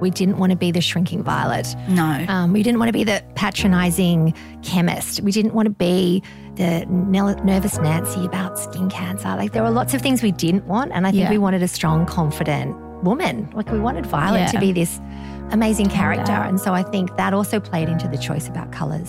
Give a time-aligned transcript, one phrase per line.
[0.00, 1.74] We didn't want to be the shrinking violet.
[1.88, 2.24] No.
[2.28, 5.20] Um, we didn't want to be the patronizing chemist.
[5.22, 6.22] We didn't want to be
[6.56, 9.28] the nervous Nancy about skin cancer.
[9.36, 10.92] Like there were lots of things we didn't want.
[10.92, 11.30] And I think Yeah.
[11.30, 13.50] we wanted a strong, confident woman.
[13.54, 14.46] Like we wanted Violet Yeah.
[14.52, 15.00] to be this
[15.50, 16.32] amazing character.
[16.32, 19.08] And so I think that also played into the choice about colors.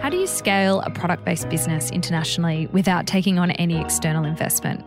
[0.00, 4.84] How do you scale a product based business internationally without taking on any external investment?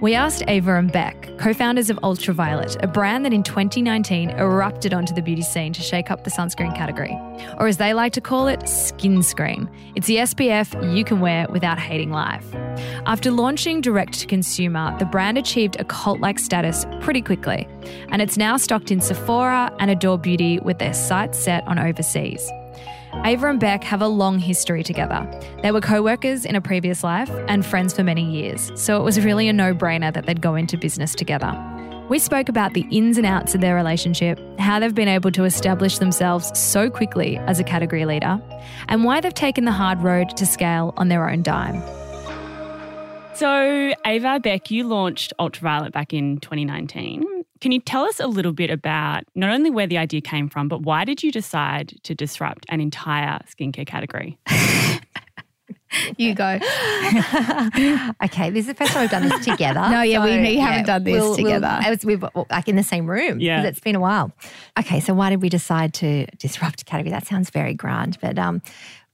[0.00, 4.30] We asked Ava and Bec, co founders of Ultra Violette, a brand that in 2019
[4.30, 7.16] erupted onto the beauty scene to shake up the sunscreen category,
[7.58, 9.70] or as they like to call it, skin screen.
[9.94, 12.44] It's the SPF you can wear without hating life.
[13.06, 17.66] After launching direct to consumer, the brand achieved a cult like status pretty quickly,
[18.10, 22.50] and it's now stocked in Sephora and Adore Beauty with their sights set on overseas.
[23.24, 25.28] Ava and Bec have a long history together.
[25.62, 29.04] They were co workers in a previous life and friends for many years, so it
[29.04, 31.52] was really a no brainer that they'd go into business together.
[32.08, 35.44] We spoke about the ins and outs of their relationship, how they've been able to
[35.44, 38.40] establish themselves so quickly as a category leader,
[38.88, 41.82] and why they've taken the hard road to scale on their own dime.
[43.34, 47.35] So, Ava Bec, you launched Ultra Violette back in 2019.
[47.60, 50.68] Can you tell us a little bit about not only where the idea came from,
[50.68, 54.38] but why did you decide to disrupt an entire skincare category?
[56.18, 56.44] You go.
[58.24, 59.80] okay, this is the first time we've done this together.
[59.90, 61.66] No, yeah, we- we haven't done this together.
[61.80, 63.40] I was, we've like in the same room.
[63.40, 64.30] Yeah, it's been a while.
[64.78, 67.12] Okay, so why did we decide to disrupt a category?
[67.12, 68.60] That sounds very grand, but um,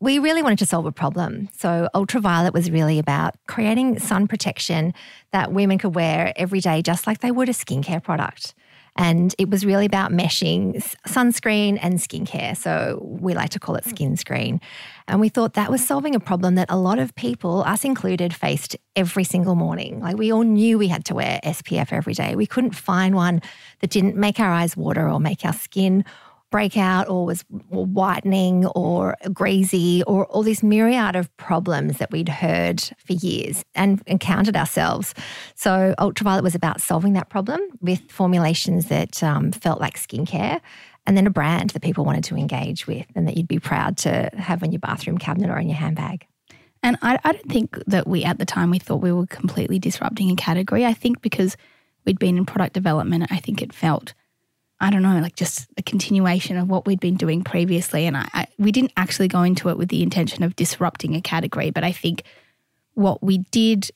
[0.03, 1.49] we really wanted to solve a problem.
[1.57, 4.95] So Ultra Violette was really about creating sun protection
[5.31, 8.53] that women could wear every day, just like they would a skincare product.
[8.97, 10.75] And it was really about meshing
[11.07, 12.57] sunscreen and skincare.
[12.57, 14.61] So we like to call it skin screen.
[15.07, 18.35] And we thought that was solving a problem that a lot of people, us included,
[18.35, 20.01] faced every single morning.
[20.01, 22.35] Like we all knew we had to wear SPF every day.
[22.35, 23.41] We couldn't find one
[23.81, 26.05] that didn't make our eyes water or make our skin
[26.53, 32.29] break out or was whitening or greasy or all this myriad of problems that we'd
[32.29, 35.15] heard for years and encountered ourselves.
[35.57, 40.61] So Ultra Violette was about solving that problem with formulations that um, felt like skincare
[41.07, 43.97] and then a brand that people wanted to engage with and that you'd be proud
[43.97, 46.27] to have in your bathroom cabinet or in your handbag.
[46.85, 49.79] And I, I don't think that we, at the time, we thought we were completely
[49.79, 50.85] disrupting a category.
[50.85, 51.57] I think because
[52.05, 54.15] we'd been in product development, I think it felt,
[54.83, 58.05] I don't know, like just a continuation of what we'd been doing previously.
[58.07, 61.21] And I, I, we didn't actually go into it with the intention of disrupting a
[61.21, 61.71] category.
[61.71, 62.25] But I think
[62.95, 63.91] what we did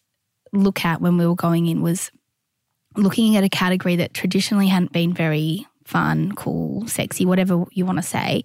[0.53, 2.13] look at when we were going in was
[2.97, 7.99] looking at a category that traditionally hadn't been very fun, cool, sexy, whatever you want
[7.99, 8.45] to say,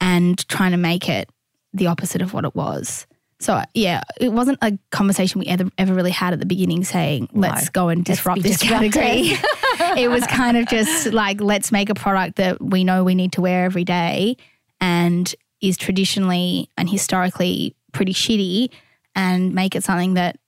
[0.00, 1.28] and trying to make it
[1.74, 3.06] the opposite of what it was.
[3.38, 7.28] So yeah, it wasn't a conversation we ever ever really had at the beginning saying,
[7.32, 9.32] let's go and disrupt this category.
[9.96, 13.32] it was kind of just like, let's make a product that we know we need
[13.32, 14.36] to wear every day
[14.80, 18.70] and is traditionally and historically pretty shitty
[19.14, 20.38] and make it something that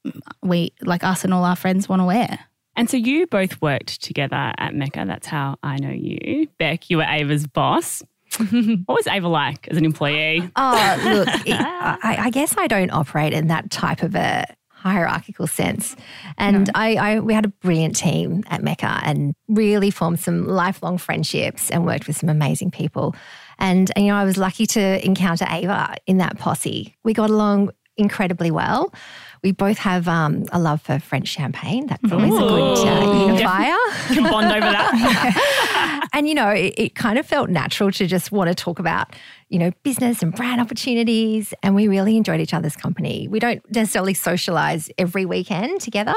[0.42, 2.38] we like us and all our friends want to wear.
[2.76, 5.04] And so you both worked together at Mecca.
[5.06, 6.46] That's how I know you.
[6.58, 8.02] Bec, you were Ava's boss.
[8.86, 10.50] what was Ava like as an employee?
[10.56, 15.46] Oh, look, it, I, I guess I don't operate in that type of a hierarchical
[15.46, 15.96] sense.
[16.36, 20.98] And I, I, we had a brilliant team at Mecca and really formed some lifelong
[20.98, 23.16] friendships and worked with some amazing people.
[23.58, 26.96] And, and, you know, I was lucky to encounter Ava in that posse.
[27.02, 28.94] We got along incredibly well.
[29.42, 31.86] We both have um, a love for French champagne.
[31.86, 33.26] That's always a good uh, Ooh.
[33.26, 33.76] unifier.
[34.08, 35.74] Can bond over that.
[36.12, 39.14] and you know, it, it kind of felt natural to just want to talk about,
[39.48, 41.52] you know, business and brand opportunities.
[41.62, 43.28] And we really enjoyed each other's company.
[43.28, 46.14] We don't necessarily socialize every weekend together,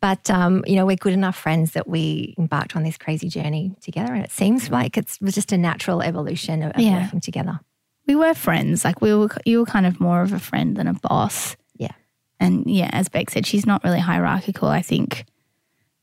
[0.00, 3.74] but um, you know, we're good enough friends that we embarked on this crazy journey
[3.80, 4.12] together.
[4.14, 7.02] And it seems like it's, it was just a natural evolution of, of Yeah.
[7.04, 7.60] working together.
[8.06, 8.84] We were friends.
[8.84, 11.56] Like we were, you were kind of more of a friend than a boss.
[11.76, 11.92] Yeah.
[12.38, 14.68] And yeah, as Bec said, she's not really hierarchical.
[14.68, 15.24] I think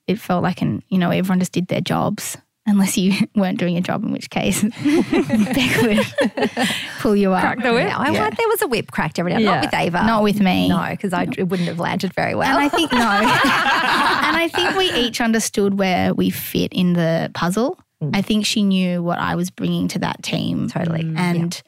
[0.07, 3.77] it felt like an, you know, everyone just did their jobs unless you weren't doing
[3.77, 6.51] a job, in which case Bec would
[6.99, 7.41] pull you up.
[7.41, 7.87] Crack the whip.
[7.87, 8.29] Yeah, I, Yeah.
[8.29, 9.39] there was a whip cracked every now.
[9.39, 9.51] Yeah.
[9.55, 10.03] Not with Ava.
[10.05, 10.69] Not with me.
[10.69, 12.49] No, because I it wouldn't have landed very well.
[12.49, 12.99] And I think no.
[13.01, 17.79] and I think we each understood where we fit in the puzzle.
[18.13, 20.67] I think she knew what I was bringing to that team.
[20.69, 21.03] Totally.
[21.03, 21.61] Mm, And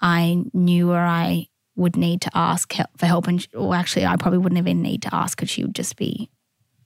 [0.00, 3.26] I knew where I would need to ask for help.
[3.28, 6.30] And, or actually, I probably wouldn't even need to ask because she would just be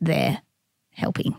[0.00, 0.42] there
[0.92, 1.36] helping.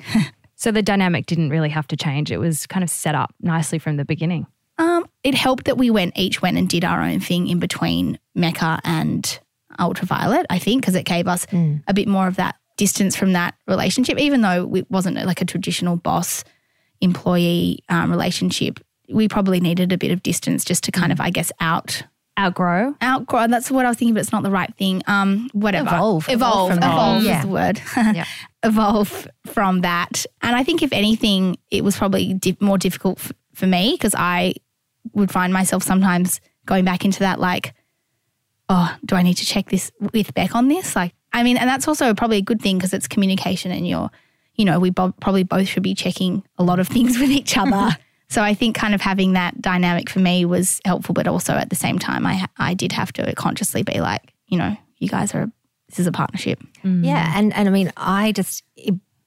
[0.61, 2.31] So the dynamic didn't really have to change.
[2.31, 4.45] It was kind of set up nicely from the beginning.
[4.77, 8.19] Um, it helped that we went each went and did our own thing in between
[8.35, 9.39] Mecca and
[9.79, 10.45] Ultra Violette.
[10.51, 11.47] I think because it gave us
[11.87, 15.45] a bit more of that distance from that relationship, even though it wasn't like a
[15.45, 16.43] traditional boss
[17.01, 18.79] employee um, relationship.
[19.09, 22.03] We probably needed a bit of distance just to kind of, I guess, out
[22.45, 22.95] Outgrow.
[23.03, 23.47] outgrow.
[23.47, 25.01] That's what I was thinking, but it's not the right thing.
[25.07, 25.88] Um, whatever.
[25.89, 26.27] Evolve.
[26.29, 26.71] Evolve.
[26.71, 26.83] Evolve.
[26.93, 27.38] Evolve Yeah.
[27.39, 27.81] is the word.
[27.95, 28.25] Yeah.
[28.63, 30.25] Evolve from that.
[30.41, 34.15] And I think if anything, it was probably di- more difficult f- for me because
[34.17, 34.53] I
[35.13, 37.73] would find myself sometimes going back into that like,
[38.69, 40.95] oh, do I need to check this with Bec on this?
[40.95, 44.09] Like, I mean, and that's also probably a good thing because it's communication and you're,
[44.55, 47.57] you know, we bo- probably both should be checking a lot of things with each
[47.57, 47.97] other.
[48.31, 51.69] So I think kind of having that dynamic for me was helpful, but also at
[51.69, 55.35] the same time, I I did have to consciously be like, you know, you guys
[55.35, 55.51] are
[55.89, 56.63] this is a partnership.
[56.85, 57.05] Mm.
[57.05, 58.63] Yeah, and and I mean, I just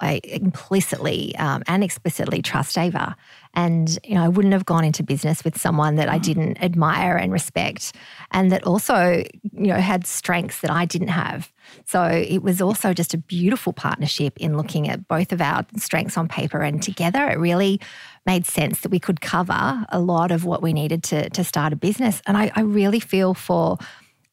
[0.05, 3.17] I implicitly um, and explicitly trust Ava,
[3.55, 7.17] and you know, I wouldn't have gone into business with someone that I didn't admire
[7.17, 7.95] and respect,
[8.31, 11.51] and that also you know had strengths that I didn't have.
[11.87, 16.17] So it was also just a beautiful partnership in looking at both of our strengths
[16.17, 17.81] on paper, and together it really
[18.27, 21.73] made sense that we could cover a lot of what we needed to to start
[21.73, 22.21] a business.
[22.27, 23.79] And I, I really feel for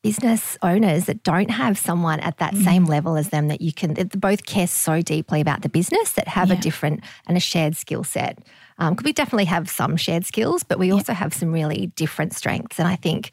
[0.02, 3.94] business owners that don't have someone at that same level as them that you can
[3.94, 7.76] that both care so deeply about the business that have a different and a shared
[7.78, 8.40] skill set.
[8.80, 12.80] Um, we definitely have some shared skills, but we also have some really different strengths.
[12.80, 13.32] And I think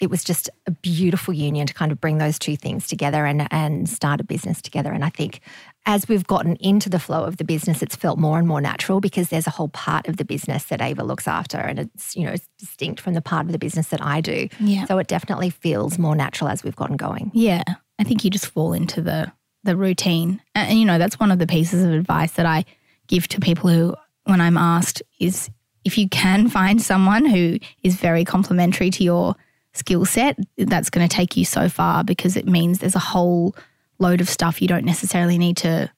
[0.00, 3.46] it was just a beautiful union to kind of bring those two things together and
[3.52, 4.92] and start a business together.
[4.92, 5.40] And I think
[5.86, 9.00] as we've gotten into the flow of the business, it's felt more and more natural
[9.00, 12.24] because there's a whole part of the business that Ava looks after, and it's you
[12.24, 14.48] know it's distinct from the part of the business that I do.
[14.58, 14.86] Yeah.
[14.86, 17.30] So it definitely feels more natural as we've gotten going.
[17.34, 17.62] Yeah,
[17.98, 19.30] I think you just fall into the
[19.62, 22.64] the routine, and, and, you know that's one of the pieces of advice that I
[23.06, 23.94] give to people who,
[24.24, 25.50] when I'm asked, is
[25.84, 29.36] if you can find someone who is very complimentary to your
[29.72, 33.54] skill set, that's going to take you so far because it means there's a whole
[33.98, 35.90] load of stuff you don't necessarily need to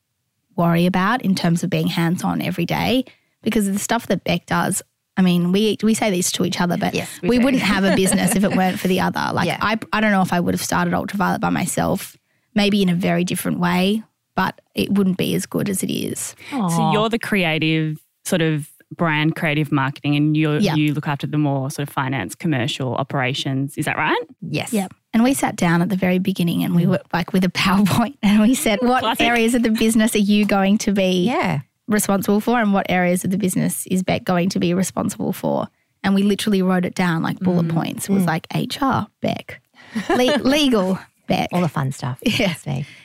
[0.56, 3.04] worry about in terms of being hands on every day.
[3.42, 4.82] Because the stuff that Bec does,
[5.16, 7.84] I mean, we we say this to each other, but Yes, we we, wouldn't have
[7.84, 9.30] a business if it weren't for the other.
[9.32, 9.58] Like Yeah.
[9.60, 12.16] I I don't know if I would have started Ultra Violette by myself,
[12.54, 14.02] maybe in a very different way,
[14.36, 16.34] but it wouldn't be as good as it is.
[16.50, 20.74] So you're the creative sort of brand creative marketing and you Yeah.
[20.74, 24.72] you look after the more sort of finance commercial operations is that right Yes.
[24.72, 24.88] Yeah.
[25.14, 26.90] And we sat down at the very beginning and we mm.
[26.90, 29.26] were like with a PowerPoint and we said, what Classic.
[29.26, 31.60] areas of the business are you going to be Yeah.
[31.86, 35.68] responsible for and what areas of the business is Bec going to be responsible for?
[36.02, 37.74] And we literally wrote it down like bullet mm.
[37.74, 38.08] points.
[38.08, 38.26] It was mm.
[38.26, 39.60] like HR, Bec,
[40.08, 40.98] Le- legal,
[41.28, 41.48] Bec.
[41.52, 42.18] All the fun stuff.
[42.22, 42.54] Yeah.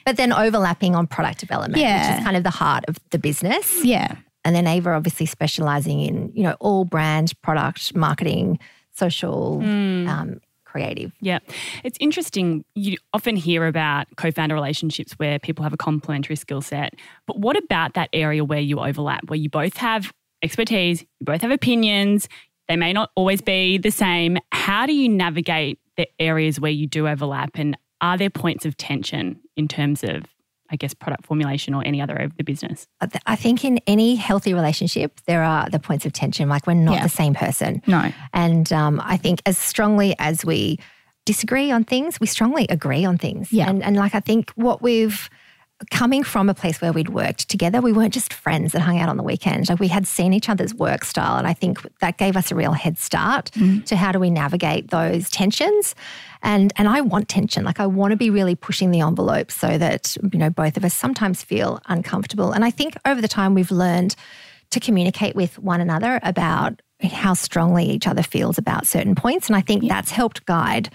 [0.05, 3.83] But then overlapping on product development, which is kind of the heart of the business.
[3.85, 4.15] yeah.
[4.47, 8.59] And then Ava obviously specializing in, you know, all brand, product, marketing,
[8.93, 11.11] social, um, creative.
[11.19, 11.39] Yeah.
[11.83, 12.63] It's interesting.
[12.73, 16.93] You often hear about co founder relationships where people have a complementary skill set.
[17.25, 21.41] But what about that area where you overlap, where you both have expertise, you both
[21.41, 22.29] have opinions,
[22.69, 24.37] they may not always be the same?
[24.53, 27.51] How do you navigate the areas where you do overlap?
[27.55, 30.23] And are there points of tension in terms of,
[30.69, 32.87] I guess, product formulation or any other area of the business?
[33.01, 36.49] I I think in any healthy relationship, there are the points of tension.
[36.49, 37.03] Like we're not Yeah.
[37.03, 37.81] the same person.
[37.87, 38.11] No.
[38.33, 40.77] And um, I think as strongly as we
[41.25, 43.51] disagree on things, we strongly agree on things.
[43.51, 43.69] Yeah.
[43.69, 45.29] And, and like I think what we've
[45.91, 49.09] coming from a place where we'd worked together, we weren't just friends that hung out
[49.09, 49.69] on the weekend.
[49.69, 51.37] Like we had seen each other's work style.
[51.37, 53.85] And I think that gave us a real head start mm.
[53.85, 55.93] to how do we navigate those tensions.
[56.41, 57.63] And and I want tension.
[57.63, 60.85] Like I want to be really pushing the envelope so that, you know, both of
[60.85, 62.51] us sometimes feel uncomfortable.
[62.51, 64.15] And I think over the time we've learned
[64.71, 69.47] to communicate with one another about how strongly each other feels about certain points.
[69.47, 70.89] And I think that's helped guide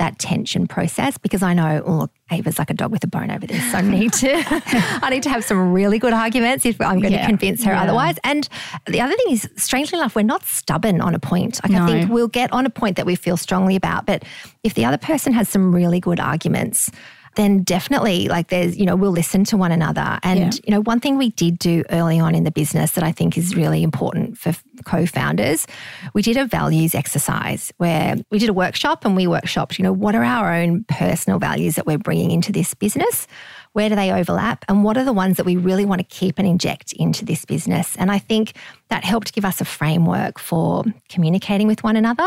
[0.00, 3.30] that tension process because I know, oh, look, Ava's like a dog with a bone
[3.30, 3.62] over this.
[3.70, 4.32] So I need to,
[5.02, 7.20] I need to have some really good arguments if I'm going Yeah.
[7.20, 7.82] to convince her Yeah.
[7.82, 8.16] otherwise.
[8.24, 8.48] And
[8.86, 11.60] the other thing is, strangely enough, we're not stubborn on a point.
[11.62, 14.24] Like I think we'll get on a point that we feel strongly about, but
[14.64, 16.90] if the other person has some really good arguments,
[17.36, 20.18] then definitely like there's, you know, we'll listen to one another.
[20.22, 20.60] And, Yeah.
[20.64, 23.38] you know, one thing we did do early on in the business that I think
[23.38, 24.52] is really important for
[24.84, 25.66] co founders,
[26.12, 29.92] we did a values exercise where we did a workshop and we workshopped, you know,
[29.92, 33.28] what are our own personal values that we're bringing into this business?
[33.72, 34.64] Where do they overlap?
[34.68, 37.44] And what are the ones that we really want to keep and inject into this
[37.44, 37.94] business?
[37.96, 38.54] And I think
[38.88, 42.26] that helped give us a framework for communicating with one another,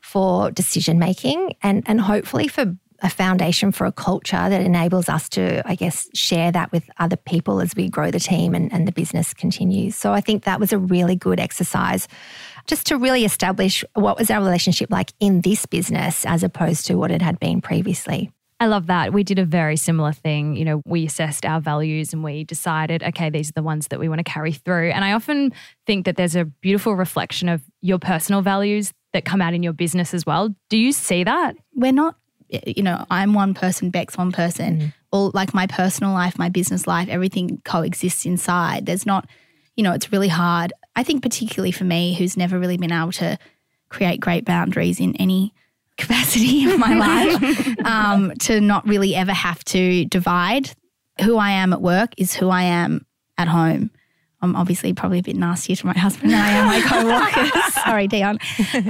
[0.00, 5.28] for decision making, and, and hopefully for a foundation for a culture that enables us
[5.30, 8.86] to, I guess, share that with other people as we grow the team and, and
[8.86, 9.96] the business continues.
[9.96, 12.08] So I think that was a really good exercise
[12.66, 16.94] just to really establish what was our relationship like in this business as opposed to
[16.94, 18.30] what it had been previously.
[18.58, 19.12] I love that.
[19.12, 20.56] We did a very similar thing.
[20.56, 24.00] You know, we assessed our values and we decided, okay, these are the ones that
[24.00, 24.90] we want to carry through.
[24.90, 25.52] And I often
[25.86, 29.74] think that there's a beautiful reflection of your personal values that come out in your
[29.74, 30.54] business as well.
[30.70, 31.54] Do you see that?
[31.74, 32.16] we're not
[32.66, 34.92] you know i'm one person Bec's one person.
[35.12, 38.86] All like my personal life my business life everything coexists inside.
[38.86, 39.28] There's not
[39.76, 40.72] you know it's really hard.
[40.94, 43.38] I think particularly for me who's never really been able to
[43.88, 45.54] create great boundaries in any
[45.96, 50.70] capacity of my life um, to not really ever have to divide
[51.22, 53.06] who i am at work is who i am
[53.38, 53.90] at home
[54.42, 57.74] I'm obviously probably a bit nastier to my husband than I am my co-workers.
[57.84, 58.38] Sorry, Dion.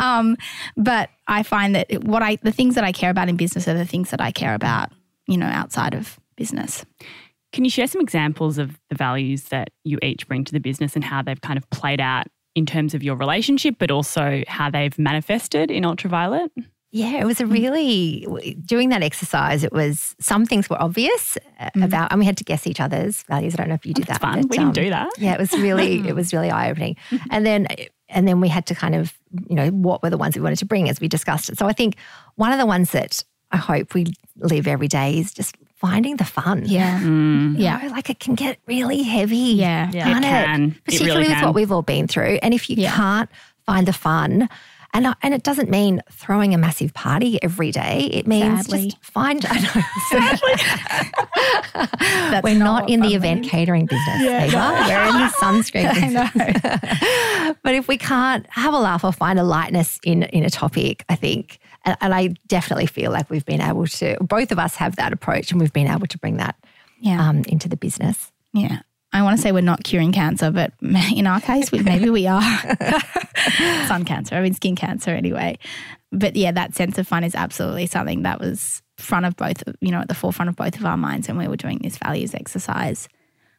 [0.01, 0.37] Um,
[0.77, 3.75] but I find that what I the things that I care about in business are
[3.75, 4.91] the things that I care about,
[5.27, 6.85] you know, outside of business.
[7.53, 10.95] Can you share some examples of the values that you each bring to the business
[10.95, 14.69] and how they've kind of played out in terms of your relationship, but also how
[14.71, 16.51] they've manifested in Ultra Violette?
[16.93, 17.41] Yeah, it was Mm.
[17.43, 22.25] a really, doing that exercise, it was, some things were obvious uh, about, and we
[22.25, 23.55] had to guess each other's values.
[23.55, 24.33] I don't know if you did That's that.
[24.33, 24.43] fun.
[24.43, 25.09] but, we didn't um, do that.
[25.19, 26.97] Yeah, it was really, it was really eye opening.
[27.31, 27.67] And then,
[28.09, 29.13] and then we had to kind of,
[29.49, 31.59] you know, what were the ones we wanted to bring as we discussed it.
[31.59, 31.97] So I think
[32.37, 36.25] one of the ones that I hope we live every day is just finding the
[36.25, 36.63] fun.
[36.67, 37.01] Yeah.
[37.03, 37.59] Mm.
[37.59, 37.79] You Yeah.
[37.79, 39.37] know, like it can get really heavy.
[39.37, 39.91] Yeah.
[39.93, 40.05] Yeah.
[40.05, 40.63] can't It can.
[40.73, 41.45] It Particularly really with can.
[41.47, 42.39] what we've all been through.
[42.43, 42.95] And if you Yeah.
[42.95, 43.31] can't
[43.67, 44.49] find the fun,
[44.95, 48.09] and, and it doesn't mean throwing a massive party every day.
[48.13, 48.85] It means Sadly.
[48.91, 49.45] just find.
[49.49, 49.83] I know,
[52.31, 53.51] That's we're not, what in the fun event means.
[53.51, 54.85] catering business, Ava.
[54.89, 57.57] We're in the sunscreen business.
[57.63, 61.05] but if we can't have a laugh or find a lightness in in a topic,
[61.09, 64.17] I think, and, and I definitely feel like we've been able to.
[64.21, 66.57] Both of us have that approach, and we've been able to bring that
[67.01, 67.29] Yeah.
[67.29, 68.33] um, into the business.
[68.53, 68.81] Yeah.
[69.17, 72.27] I want to say we're not curing cancer, but in our case, we, maybe we
[72.27, 72.43] are.
[73.87, 75.59] Sun cancer, I mean, skin cancer anyway.
[76.13, 79.91] But yeah, that sense of fun is absolutely something that was front of both, you
[79.91, 82.35] know, at the forefront of both of our minds when we were doing this values
[82.35, 83.09] exercise.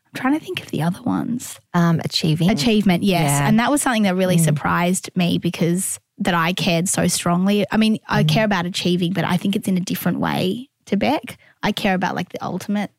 [0.05, 1.59] I'm trying to think of the other ones.
[1.73, 2.49] Um, achieving.
[2.49, 3.23] Achievement, yes.
[3.29, 3.41] Yeah.
[3.41, 3.49] Mm.
[3.49, 7.65] And that was something that really surprised me because that I cared so strongly.
[7.71, 8.29] I mean, I Mm.
[8.29, 11.37] care about achieving, but I think it's in a different way to Bec.
[11.61, 12.91] I care about like the ultimate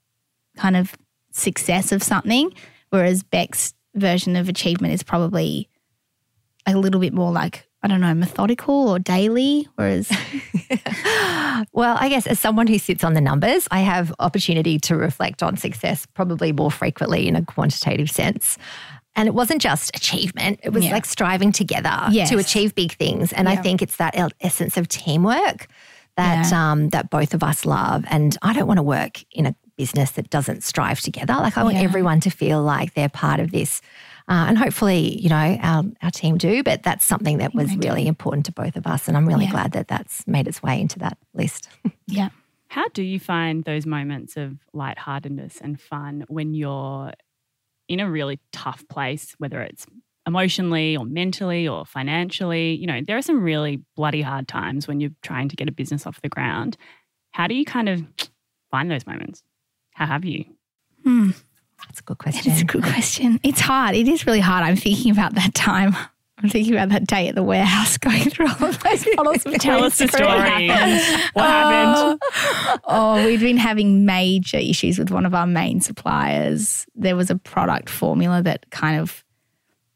[0.56, 0.94] kind of
[1.38, 2.52] success of something,
[2.90, 5.68] whereas Bec's version of achievement is probably
[6.66, 9.66] a little bit more like, I don't know, methodical or daily.
[9.76, 10.10] Whereas,
[11.72, 15.42] Well, I guess as someone who sits on the numbers, I have opportunity to reflect
[15.42, 18.58] on success probably more frequently in a quantitative sense.
[19.16, 20.92] And it wasn't just achievement, it was Yeah.
[20.92, 22.30] like striving together Yes.
[22.30, 23.32] to achieve big things.
[23.32, 25.66] And I think it's that essence of teamwork
[26.16, 26.70] that Yeah.
[26.72, 28.04] um, that both of us love.
[28.08, 31.32] And I don't want to work in a business that doesn't strive together.
[31.32, 31.82] Like I want Yeah.
[31.84, 33.80] everyone to feel like they're part of this.
[34.28, 37.76] Uh, and hopefully, you know, our, our team do, but that's something that was they
[37.76, 37.88] do.
[37.88, 39.08] really important to both of us.
[39.08, 39.52] And I'm really Yeah.
[39.52, 41.70] glad that that's made its way into that list.
[42.06, 42.28] yeah.
[42.68, 47.12] How do you find those moments of lightheartedness and fun when you're
[47.88, 49.86] in a really tough place, whether it's
[50.26, 52.74] emotionally or mentally or financially?
[52.74, 55.72] You know, there are some really bloody hard times when you're trying to get a
[55.72, 56.76] business off the ground.
[57.30, 58.04] How do you kind of
[58.70, 59.42] find those moments?
[59.98, 60.44] How have you?
[61.02, 61.30] Hmm.
[61.88, 62.52] That's a good question.
[62.52, 63.40] It's a good question.
[63.42, 63.96] It's hard.
[63.96, 64.62] It is really hard.
[64.64, 65.96] I'm thinking about that time.
[66.40, 69.54] I'm thinking about that day at the warehouse going through all of those bottles of
[69.54, 70.68] Tell us the Green story.
[70.68, 71.20] Screen.
[71.32, 72.20] What happened?
[72.22, 76.86] Oh, oh, we'd been having major issues with one of our main suppliers.
[76.94, 79.24] There was a product formula that kind of,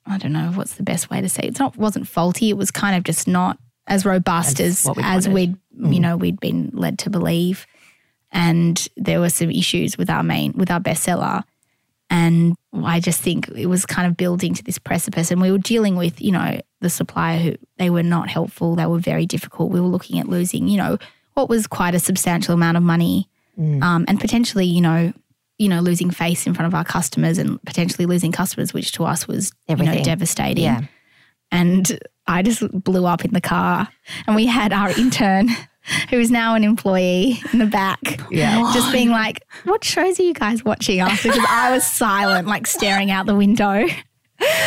[0.04, 1.42] I don't know what's the best way to say.
[1.44, 1.50] it.
[1.50, 2.50] It's not wasn't faulty.
[2.50, 3.56] It was kind of just not
[3.87, 5.56] as robust As as what we as wanted.
[5.78, 7.66] we'd you know we'd been led to believe.
[8.33, 11.45] And there were some issues with our main with our bestseller.
[12.11, 15.31] And I just think it was kind of building to this precipice.
[15.31, 18.75] And we were dealing with, you know, the supplier who they were not helpful.
[18.75, 19.71] They were very difficult.
[19.71, 20.99] We were looking at losing, you know,
[21.35, 23.29] what was quite a substantial amount of money,
[23.83, 25.12] um, and potentially, you know,
[25.59, 29.05] you know, losing face in front of our customers and potentially losing customers, which to
[29.05, 30.65] us was you know devastating.
[30.65, 30.83] Yeah.
[31.51, 33.89] And I just blew up in the car,
[34.27, 35.49] and we had our intern
[36.11, 38.01] who is now an employee in the back.
[38.31, 38.71] Yeah.
[38.75, 41.29] Just being like, what shows are you guys watching after?
[41.29, 43.85] Because I was silent, like staring out the window.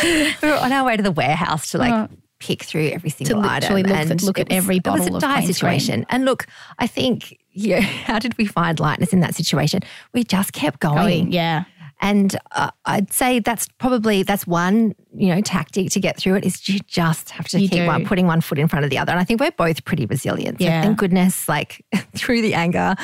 [0.04, 2.08] we were on our way to the warehouse to like Oh.
[2.40, 4.88] pick through every single literally item look at- and look at it was- every it
[4.88, 5.48] was a of dire cream.
[5.48, 6.06] situation.
[6.10, 6.46] And look,
[6.80, 9.82] I think yeah, how did we find lightness in that situation?
[10.14, 10.96] We just kept going.
[10.96, 11.64] Going, yeah.
[12.02, 16.46] And uh, I'd say that's probably that's one you know tactic to get through it
[16.46, 18.98] is you just have to You keep one putting one foot in front of the
[18.98, 19.12] other.
[19.12, 20.60] And I think we're both pretty resilient.
[20.60, 20.82] So Yeah.
[20.82, 21.86] thank goodness, like
[22.16, 22.96] through the anger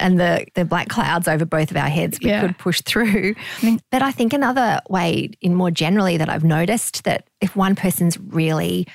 [0.00, 2.40] and the the black clouds over both of our heads, we Yeah.
[2.40, 3.34] could push through.
[3.90, 8.18] But I think another way, in more generally, that I've noticed that if one person's
[8.18, 8.86] really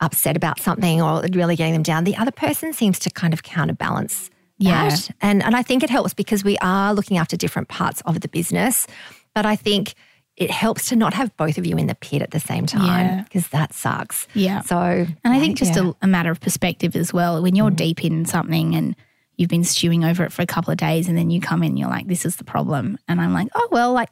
[0.00, 3.42] upset about something or really getting them down, the other person seems to kind of
[3.44, 4.30] counterbalance
[4.64, 4.96] Yeah.
[5.20, 8.28] And and I think it helps because we are looking after different parts of the
[8.28, 8.86] business.
[9.34, 9.94] But I think
[10.36, 13.06] it helps to not have both of you in the pit at the same time
[13.06, 13.22] Yeah.
[13.22, 14.26] because that sucks.
[14.34, 14.62] Yeah.
[14.62, 15.90] So And I think just yeah.
[15.90, 17.42] a, a matter of perspective as well.
[17.42, 18.96] When you're deep in something and
[19.36, 21.70] you've been stewing over it for a couple of days and then you come in
[21.70, 22.98] and you're like, this is the problem.
[23.08, 24.08] And I'm like, oh, well, like,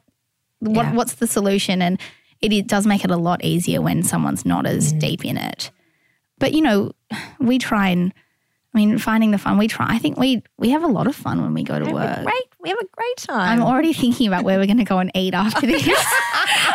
[0.59, 0.93] what, Yeah.
[0.93, 1.81] what's the solution?
[1.81, 1.99] And
[2.39, 4.99] it, it does make it a lot easier when someone's not as mm.
[4.99, 5.71] deep in it.
[6.37, 6.91] But, you know,
[7.39, 8.13] we try and,
[8.73, 9.85] I mean, finding the fun, we try.
[9.89, 12.23] I think we we have a lot of fun when we go to We work.
[12.23, 12.43] great.
[12.61, 13.59] We have a great time.
[13.59, 15.83] I'm already thinking about where we're going to go and eat after this.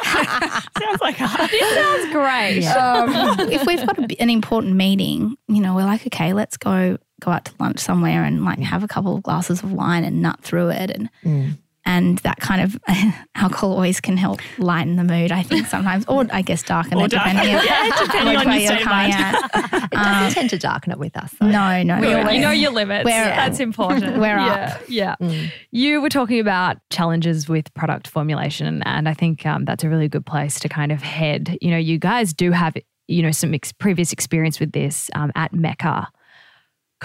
[0.07, 1.29] Sounds like a
[1.75, 2.65] Sounds great.
[2.67, 6.99] um, if we've got a, an important meeting, you know, we're like, okay, let's go
[7.21, 10.21] go out to lunch somewhere and like have a couple of glasses of wine and
[10.21, 11.59] nut through it, and Mm.
[11.87, 12.78] And that kind of
[13.35, 15.33] alcohol always can help lighten the mood.
[15.33, 18.47] I think sometimes, or I guess darken Or it darken depending, it, yeah, depending on
[18.47, 19.37] where your you're coming mind.
[19.55, 19.85] at.
[19.85, 21.33] it doesn't tend to darken it with us.
[21.40, 21.47] though.
[21.49, 22.19] No, no, We no.
[22.19, 23.05] always- you know your limits.
[23.05, 24.19] We're- That's important.
[24.19, 24.83] we're yeah, up.
[24.88, 25.16] Yeah.
[25.21, 25.50] Mm.
[25.71, 30.09] You were talking about challenges with product formulation, and I think um, that's a really
[30.09, 31.57] good place to kind of head.
[31.62, 32.75] You know, you guys do have,
[33.09, 36.09] you know, some ex- previous experience with this um, at Mecca.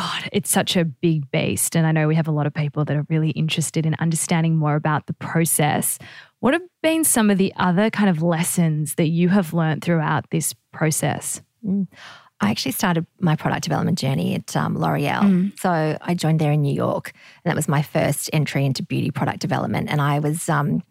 [0.01, 1.75] God, it's such a big beast.
[1.75, 4.55] And I know we have a lot of people that are really interested in understanding
[4.55, 5.99] more about the process.
[6.39, 10.27] What have been some of the other kind of lessons that you have learned throughout
[10.31, 11.41] this process?
[11.63, 15.21] I actually started my product development journey at um, L'Oreal.
[15.21, 15.59] Mm.
[15.59, 17.11] So I joined there in New York,
[17.45, 19.87] and that was my first entry into beauty product development.
[19.91, 20.81] And I was um,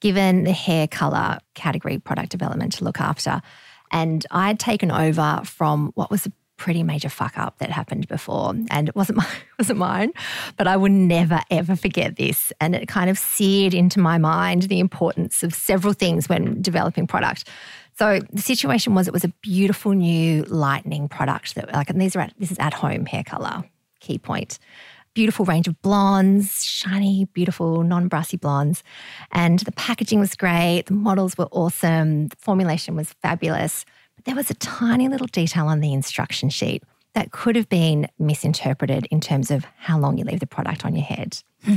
[0.00, 3.42] given the hair color category product development to look after.
[3.90, 6.26] And I had taken over from what was
[6.64, 10.12] pretty major fuck up that happened before, and it wasn't my, wasn't mine,
[10.56, 12.54] but I would never ever forget this.
[12.58, 17.06] And it kind of seared into my mind the importance of several things when developing
[17.06, 17.50] product.
[17.98, 22.16] So the situation was it was a beautiful new lightning product that like and these
[22.16, 23.62] are at, this is at home hair color
[24.00, 24.58] key point.
[25.12, 28.82] Beautiful range of blondes, shiny, beautiful, non-brassy blondes.
[29.32, 33.84] And the packaging was great, the models were awesome, the formulation was fabulous.
[34.24, 36.82] There was a tiny little detail on the instruction sheet
[37.14, 40.94] that could have been misinterpreted in terms of how long you leave the product on
[40.94, 41.42] your head.
[41.64, 41.76] Hmm.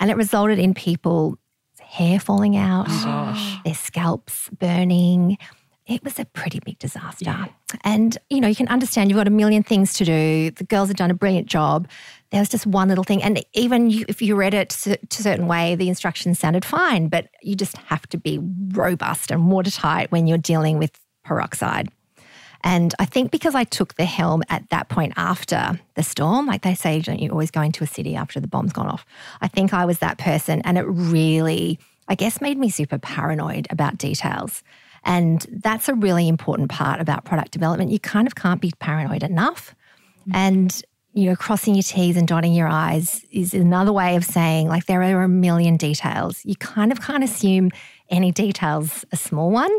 [0.00, 1.38] And it resulted in people
[1.80, 5.38] hair falling out, oh, their scalps burning.
[5.86, 7.48] It was a pretty big disaster.
[7.82, 10.50] And, you know, you can understand you've got a million things to do.
[10.50, 11.88] The girls have done a brilliant job.
[12.30, 13.22] There was just one little thing.
[13.22, 16.64] And even you, if you read it to, to a certain way, the instructions sounded
[16.64, 20.92] fine, but you just have to be robust and watertight when you're dealing with
[21.28, 21.90] peroxide.
[22.64, 26.62] And I think because I took the helm at that point after the storm, like
[26.62, 29.06] they say, don't you always go into a city after the bomb's gone off?
[29.40, 30.60] I think I was that person.
[30.62, 34.64] And it really, I guess, made me super paranoid about details.
[35.04, 37.92] And that's a really important part about product development.
[37.92, 39.76] You kind of can't be paranoid enough.
[40.34, 44.68] And, you know, crossing your T's and dotting your I's is another way of saying,
[44.68, 46.44] like, there are a million details.
[46.44, 47.70] You kind of can't assume
[48.10, 49.70] any details a small one.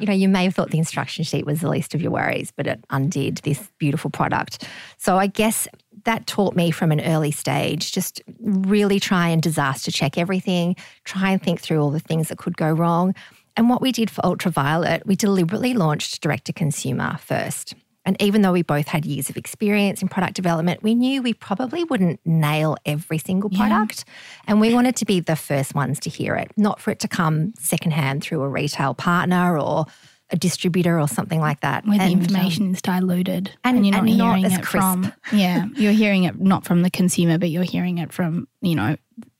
[0.00, 2.52] You know, you may have thought the instruction sheet was the least of your worries,
[2.54, 4.66] but it undid this beautiful product.
[4.98, 5.68] So I guess
[6.04, 11.30] that taught me from an early stage just really try and disaster check everything, try
[11.30, 13.14] and think through all the things that could go wrong.
[13.56, 17.74] And what we did for Ultra Violette, we deliberately launched direct to consumer first.
[18.08, 21.34] And even though we both had years of experience in product development, we knew we
[21.34, 24.06] probably wouldn't nail every single product.
[24.46, 27.08] And we wanted to be the first ones to hear it, not for it to
[27.08, 29.84] come secondhand through a retail partner or
[30.30, 31.86] a distributor or something like that.
[31.86, 34.64] where the And, um, information is diluted and- you're not and not hearing as it
[34.64, 38.74] from yeah you're hearing it not from the consumer but you're hearing it from you
[38.74, 38.96] know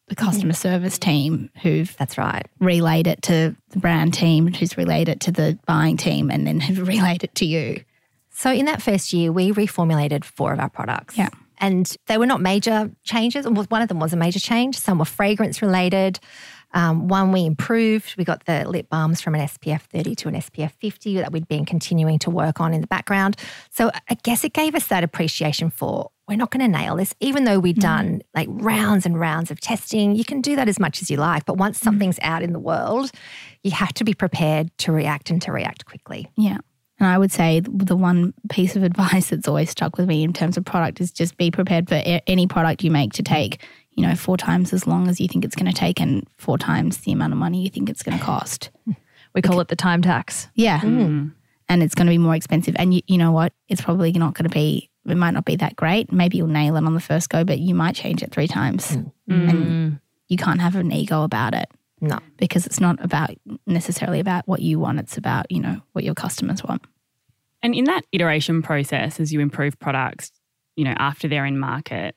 [0.09, 2.47] the customer service team who've that's right.
[2.61, 6.61] relayed it to the brand team who's relayed it to the buying team and then
[6.61, 7.83] have relayed it to you
[8.39, 11.19] So in that first year, we reformulated four of our products.
[11.19, 11.31] Yeah.
[11.59, 13.49] And they were not major changes.
[13.49, 14.79] One of them was a major change.
[14.79, 16.21] Some were fragrance related.
[16.73, 18.15] Um, one we improved.
[18.17, 21.49] We got the lip balms from an SPF 30 to an SPF 50 that we'd
[21.49, 23.35] been continuing to work on in the background.
[23.71, 27.15] So I guess it gave us that appreciation for we're not going to nail this,
[27.19, 30.15] even though we've done like rounds and rounds of testing.
[30.15, 32.61] You can do that as much as you like, but once something's out in the
[32.61, 33.11] world,
[33.65, 36.31] you have to be prepared to react and to react quickly.
[36.37, 36.59] Yeah.
[36.99, 40.33] And I would say the one piece of advice that's always stuck with me in
[40.33, 44.07] terms of product is just be prepared for any product you make to take, you
[44.07, 46.99] know, four times as long as you think it's going to take and four times
[46.99, 48.71] the amount of money you think it's going to cost.
[49.35, 50.49] We call it the time tax.
[50.55, 50.81] Yeah.
[50.81, 50.99] Mm.
[50.99, 51.33] Mm.
[51.69, 52.75] And it's going to be more expensive.
[52.79, 53.53] And you, you know what?
[53.69, 56.11] It's probably not going to be, it might not be that great.
[56.11, 58.97] Maybe you'll nail it on the first go, but you might change it three times.
[59.29, 59.51] Mm.
[59.51, 62.19] And you can't have an ego about it No.
[62.37, 63.31] because it's not about
[63.67, 64.99] necessarily about what you want.
[65.01, 66.83] It's about, you know, what your customers want.
[67.63, 70.31] And in that iteration process, as you improve products,
[70.77, 72.15] you know, after they're in market,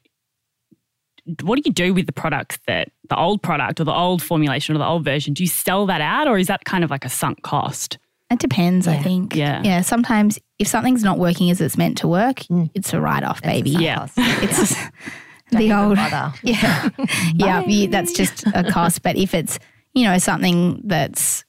[1.43, 4.75] what do you do with the products that the old product or the old formulation
[4.75, 5.33] or the old version?
[5.33, 7.97] Do you sell that out or is that kind of like a sunk cost?
[8.31, 9.35] It depends, I think.
[9.35, 9.61] Yeah.
[9.63, 9.81] Yeah.
[9.81, 12.39] Sometimes if something's not working as it's meant to work,
[12.73, 13.71] it's a write off, baby.
[13.71, 13.97] Yeah.
[14.07, 14.13] cost.
[14.17, 14.75] It's
[15.51, 15.97] the old.
[16.43, 16.89] Yeah.
[17.35, 17.59] yeah.
[17.65, 19.01] you- That's just a cost.
[19.03, 19.59] But if it's,
[19.93, 21.43] you know, something that's,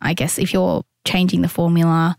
[0.00, 2.16] I guess, if you're changing the formula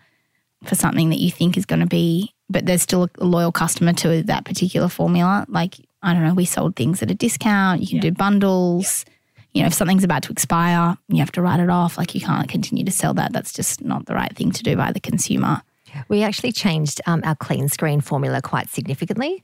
[0.66, 3.94] for something that you think is going to be, but there's still a loyal customer
[3.94, 7.88] to that particular formula, like, I don't know, we sold things at a discount, you
[7.88, 9.06] can do bundles.
[9.54, 11.98] You know, if something's about to expire, you have to write it off.
[11.98, 13.34] Like, you can't continue to sell that.
[13.34, 15.62] That's just not the right thing to do by the consumer.
[16.08, 19.44] We actually changed um, our clean screen formula quite significantly.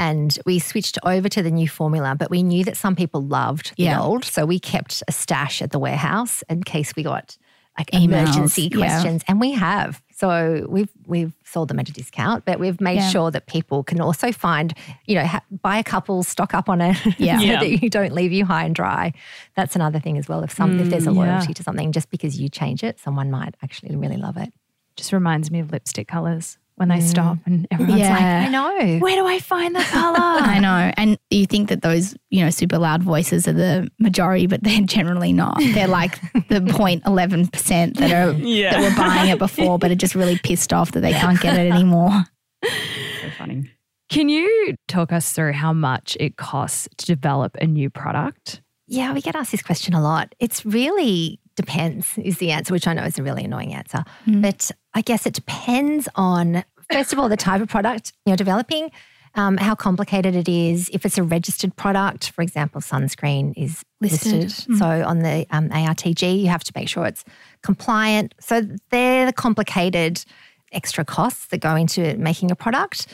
[0.00, 3.74] And we switched over to the new formula, but we knew that some people loved
[3.76, 4.00] the Yeah.
[4.00, 4.24] old.
[4.24, 7.36] So we kept a stash at the warehouse in case we got
[7.78, 8.76] like Emails, emergency yeah.
[8.78, 9.22] questions.
[9.28, 10.02] And we have.
[10.16, 13.08] So we've we've sold them at a discount, but we've made Yeah.
[13.10, 14.72] sure that people can also find,
[15.06, 17.38] you know, ha- buy a couple, stock up on it, Yeah.
[17.40, 17.60] so Yeah.
[17.60, 19.12] that you don't leave you high and dry.
[19.54, 20.42] That's another thing as well.
[20.42, 21.32] If some if there's a Mm, yeah.
[21.34, 24.52] loyalty to something, just because you change it, someone might actually really love it.
[24.96, 28.98] Just reminds me of lipstick colors when they stop and everyone's like, I know.
[29.00, 30.16] where do I find the color?
[30.18, 30.90] I know.
[30.96, 34.80] And you think that those, you know, super loud voices are the majority, but they're
[34.80, 35.58] generally not.
[35.74, 38.70] They're like the 0.11% that are Yeah.
[38.72, 41.58] that were buying it before but are just really pissed off that they can't get
[41.58, 42.24] it anymore.
[42.64, 43.70] So funny.
[44.08, 48.62] Can you talk us through how much it costs to develop a new product?
[48.88, 50.34] Yeah, we get asked this question a lot.
[50.40, 54.02] It's really depends, is the answer, which I know is a really annoying answer.
[54.26, 58.90] But I guess it depends on, first of all, the type of product you're developing,
[59.34, 60.90] um, how complicated it is.
[60.92, 64.42] If it's a registered product, for example, sunscreen is Listed.
[64.42, 64.78] listed.
[64.78, 67.24] So on the um, ARTG, you have to make sure it's
[67.62, 68.34] compliant.
[68.40, 70.24] So they're the complicated
[70.72, 73.06] extra costs that go into making a product.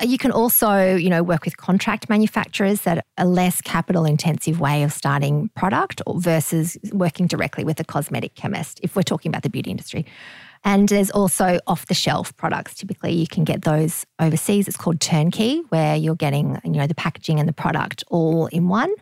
[0.00, 4.84] You can also, you know, work with contract manufacturers that are less capital intensive way
[4.84, 9.50] of starting product versus working directly with a cosmetic chemist if we're talking about the
[9.50, 10.06] beauty industry.
[10.64, 12.74] And there's also off the shelf products.
[12.74, 14.68] Typically you can get those overseas.
[14.68, 18.68] It's called turnkey where you're getting, you know, the packaging and the product all in
[18.68, 18.92] one.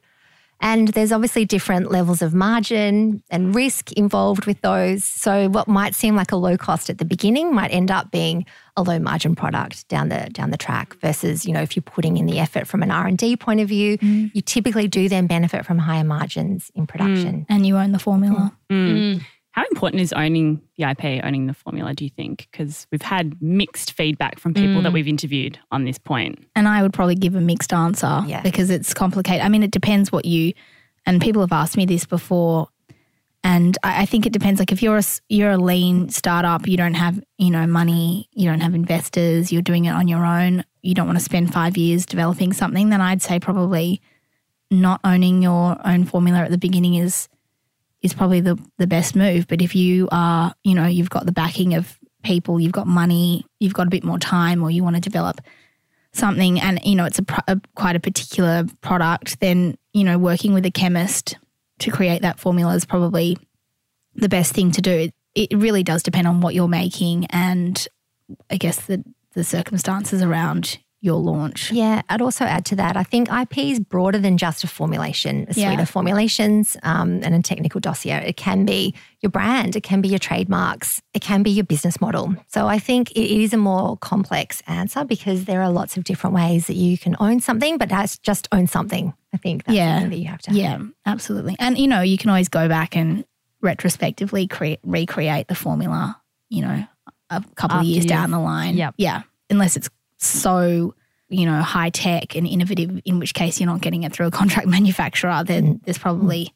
[0.60, 5.04] And there's obviously different levels of margin and risk involved with those.
[5.04, 8.46] So what might seem like a low cost at the beginning might end up being
[8.76, 12.16] a low margin product down the down the track versus, you know, if you're putting
[12.16, 14.30] in the effort from an R&D point of view, mm.
[14.34, 17.40] you typically do then benefit from higher margins in production.
[17.40, 17.46] Mm.
[17.48, 18.52] And you own the formula.
[18.70, 19.22] Mm.
[19.56, 22.46] How important is owning the IP, owning the formula, do you think?
[22.52, 24.92] Because we've had mixed feedback from people that mm.
[24.92, 26.46] we've interviewed on this point.
[26.54, 28.42] And I would probably give a mixed answer Yeah.
[28.42, 29.40] because it's complicated.
[29.42, 30.52] I mean, it depends what you,
[31.06, 32.68] and people have asked me this before.
[33.42, 34.60] And I, I think it depends.
[34.60, 38.28] Like if you're a s- you're a lean startup, you don't have you know money,
[38.32, 40.64] you don't have investors, you're doing it on your own.
[40.82, 42.90] You don't want to spend five years developing something.
[42.90, 44.02] Then I'd say probably
[44.70, 47.28] not owning your own formula at the beginning is
[48.06, 49.46] is probably the the best move.
[49.46, 53.44] But if you are you know you've got the backing of people, you've got money,
[53.60, 55.40] you've got a bit more time, or you want to develop
[56.16, 60.54] something and you know it's a, a quite a particular product then you know working
[60.54, 61.36] with a chemist
[61.78, 63.36] to create that formula is probably
[64.14, 67.86] the best thing to do it really does depend on what you're making and
[68.50, 72.96] i guess the the circumstances around your launch Yeah, I'd also add to that.
[72.96, 75.80] I think IP is broader than just a formulation, a suite Yeah.
[75.80, 78.16] of formulations um, and a technical dossier.
[78.26, 78.92] It can be
[79.22, 82.34] your brand, it can be your trademarks, it can be your business model.
[82.48, 86.34] So I think it is a more complex answer because there are lots of different
[86.36, 89.14] ways that you can own something, but that's just own something.
[89.32, 89.94] I think that's Yeah.
[89.94, 90.52] something that you have to.
[90.52, 93.24] yeah absolutely and you know you can always go back and
[93.70, 96.84] retrospectively create recreate the formula you know
[97.30, 98.94] a couple of years down the line Yep.
[98.96, 100.94] yeah unless it's so
[101.29, 104.31] you know high tech and innovative in which case you're not getting it through a
[104.42, 106.52] contract manufacturer then there's probably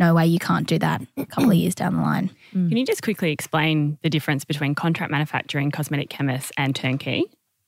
[0.00, 2.30] no way you can't do that a couple of years down the line.
[2.68, 7.26] Can you just quickly explain the difference between contract manufacturing, cosmetic chemists, and turnkey?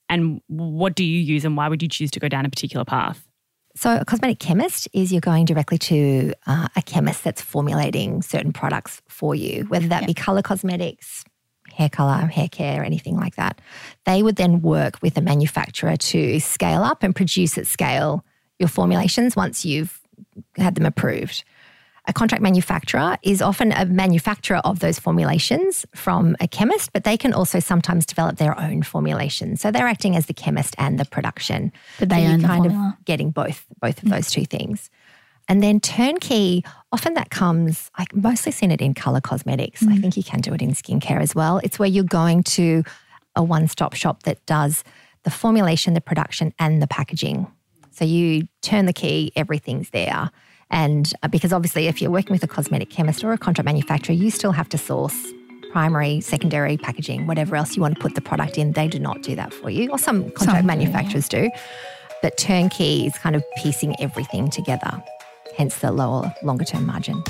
[0.09, 2.85] And what do you use and why would you choose to go down a particular
[2.85, 3.29] path?
[3.75, 8.53] So, a cosmetic chemist is you're going directly to uh, a chemist that's formulating certain
[8.53, 11.25] products for you, whether that be color cosmetics,
[11.75, 13.61] hair color, hair care, or anything like that.
[14.05, 18.25] They would then work with a manufacturer to scale up and produce at scale
[18.59, 20.01] your formulations once you've
[20.57, 21.45] had them approved.
[22.09, 27.17] A contract manufacturer is often a manufacturer of those formulations from a chemist, but they
[27.17, 29.61] can also sometimes develop their own formulations.
[29.61, 31.73] So they're acting as the chemist and the production.
[32.01, 34.11] But they so you're own kind of getting both both of hmm.
[34.11, 34.91] those two things.
[35.49, 39.83] And then turnkey, often that comes, I've mostly seen it in color cosmetics.
[39.87, 41.59] I think you can do it in skincare as well.
[41.63, 42.85] It's where you're going to
[43.35, 44.85] a one stop shop that does
[45.25, 47.47] the formulation, the production, and the packaging.
[47.91, 50.31] So you turn the key, everything's there.
[50.71, 54.15] And uh, because obviously, if you're working with a cosmetic chemist or a contract manufacturer,
[54.15, 55.33] you still have to source
[55.71, 58.73] primary, secondary packaging, whatever else you want to put the product in.
[58.73, 61.51] They do not do that for you, or some contract Some manufacturers do.
[62.23, 65.03] But turnkey is kind of piecing everything together,
[65.57, 67.23] hence the lower, longer term margin.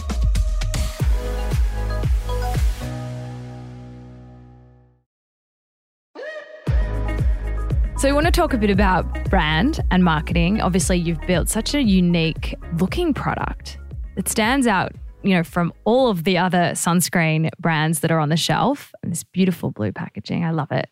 [8.03, 10.61] So, we want to talk a bit about brand and marketing.
[10.61, 13.79] Obviously, you've built such a unique looking product
[14.17, 18.29] that stands out, you know, from all of the other sunscreen brands that are on
[18.29, 18.93] the shelf.
[19.05, 20.91] And this beautiful blue packaging, I love it.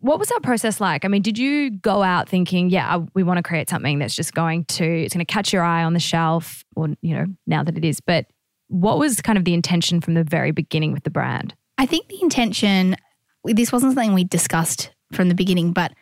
[0.00, 1.04] What was that process like?
[1.04, 4.32] I mean, did you go out thinking, yeah, we want to create something that's just
[4.32, 7.64] going to, it's going to catch your eye on the shelf, or, you know, now
[7.64, 8.26] that it is, but
[8.68, 11.54] what was kind of the intention from the very beginning with the brand?
[11.78, 12.96] I think the intention,
[13.44, 15.92] this wasn't something we discussed from the beginning, but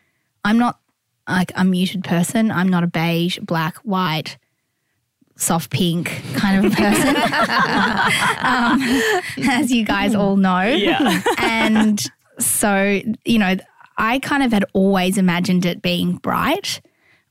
[0.45, 0.79] I'm not
[1.29, 2.51] like a muted person.
[2.51, 4.37] I'm not a beige, black, white,
[5.37, 7.17] soft pink kind of a person,
[8.41, 10.63] um, as you guys all know.
[10.63, 11.23] Yeah.
[11.39, 12.01] and
[12.39, 13.57] so, you know,
[13.99, 16.81] I kind of had always imagined it being bright.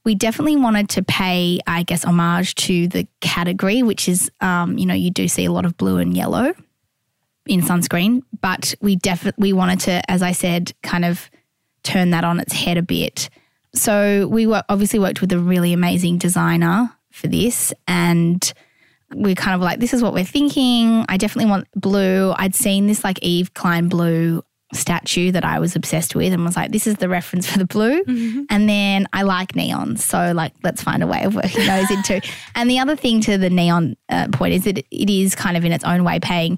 [0.04, 4.86] We definitely wanted to pay, I guess, homage to the category, which is, um, you
[4.86, 6.54] know, you do see a lot of blue and yellow
[7.46, 11.30] in sunscreen, but we definitely we wanted to, as I said, kind of
[11.84, 13.30] turn that on its head a bit.
[13.74, 18.54] So we obviously worked with a really amazing designer for this, and
[19.14, 21.06] we kind of like, this is what we're thinking.
[21.08, 22.34] I definitely want blue.
[22.38, 26.56] I'd seen this like Yves Klein blue statue that I was obsessed with and was
[26.56, 28.04] like, this is the reference for the blue.
[28.50, 30.00] And then I like neons.
[30.00, 32.22] So, like, let's find a way of working those into.
[32.56, 35.66] And the other thing to the neon uh, point is that it is kind of
[35.66, 36.58] in its own way paying,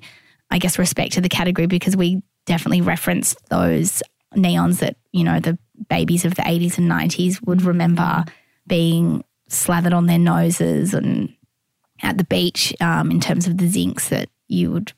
[0.51, 4.03] I guess, respect to the category because we definitely reference those
[4.35, 5.57] neons that, you know, the
[5.89, 8.25] babies of the 80s and 90s would remember
[8.67, 11.33] being slathered on their noses and
[12.03, 14.93] at the beach um, in terms of the zincs that you would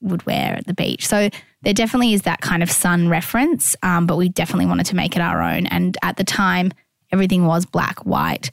[0.00, 1.06] would wear at the beach.
[1.06, 1.28] So
[1.62, 5.16] there definitely is that kind of sun reference, um, but we definitely wanted to make
[5.16, 5.66] it our own.
[5.66, 6.72] And at the time,
[7.10, 8.50] everything was black, white,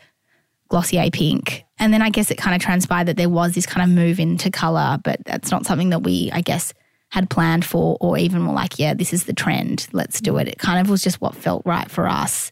[0.70, 1.64] Glossier pink.
[1.78, 4.20] And then I guess it kind of transpired that there was this kind of move
[4.20, 6.74] into color, but that's not something that we, I guess,
[7.10, 9.88] had planned for or even were like, yeah, this is the trend.
[9.92, 10.48] Let's do it.
[10.48, 12.52] It kind of was just what felt right for us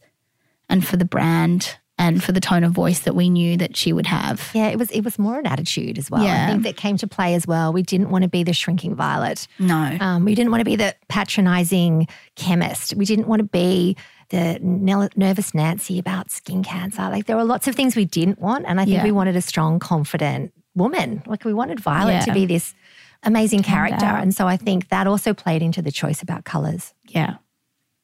[0.70, 3.94] and for the brand and for the tone of voice that we knew that she
[3.94, 4.50] would have.
[4.54, 6.24] Yeah, it was it was more an attitude as well.
[6.24, 6.32] Yeah.
[6.32, 6.48] I Yeah.
[6.48, 7.72] think that came to play as well.
[7.72, 9.48] We didn't want to be the shrinking violet.
[9.60, 9.98] No.
[10.00, 12.96] Um, we didn't want to be the patronizing chemist.
[12.96, 13.96] We didn't want to be
[14.30, 17.04] the nel- nervous Nancy about skin cancer.
[17.04, 19.04] Like there were lots of things we didn't want, and I think Yeah.
[19.04, 21.22] we wanted a strong, confident woman.
[21.28, 22.74] Like we wanted Violet to be this
[23.22, 24.24] amazing character, out.
[24.24, 26.94] and so I think that also played into the choice about colors.
[27.08, 27.36] Yeah.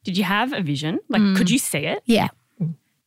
[0.04, 1.00] Did you have a vision?
[1.10, 2.02] Like, could you see it?
[2.06, 2.30] Yeah.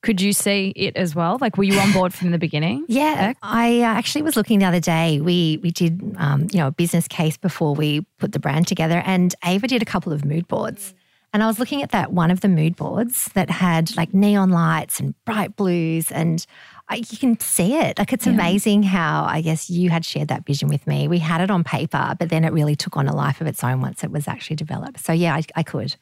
[0.02, 1.38] Could you see it as well?
[1.40, 2.84] Like, were you on board from the beginning?
[2.92, 5.20] Yeah, I uh, actually was looking the other day.
[5.20, 9.02] We we did um, you know a business case before we put the brand together,
[9.06, 10.94] and Ava did a couple of mood boards.
[11.32, 14.50] And I was looking at that one of the mood boards that had like neon
[14.50, 16.44] lights and bright blues, and
[16.88, 17.98] I, you can see it.
[17.98, 21.08] Like it's amazing how I guess you had shared that vision with me.
[21.08, 23.64] We had it on paper, but then it really took on a life of its
[23.64, 25.00] own once it was actually developed.
[25.00, 25.96] So yeah, I, I could.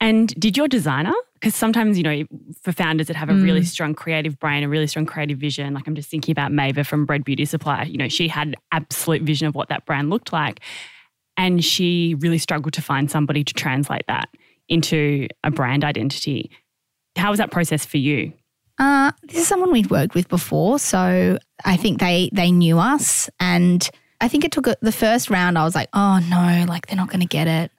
[0.00, 1.14] And did your designer,
[1.44, 2.24] because sometimes, you know,
[2.62, 5.86] for founders that have a really strong creative brain, a really strong creative vision, like
[5.86, 9.46] I'm just thinking about Maeva from Bread Beauty Supply, you know, she had absolute vision
[9.46, 10.60] of what that brand looked like.
[11.36, 14.30] And she really struggled to find somebody to translate that
[14.70, 16.50] into a brand identity.
[17.14, 18.32] How was that process for you?
[18.78, 23.28] Uh, this is someone we'd worked with before, so I think they they knew us,
[23.38, 23.86] and
[24.22, 25.58] I think it took a, the first round.
[25.58, 27.70] I was like, oh no, like they're not going to get it,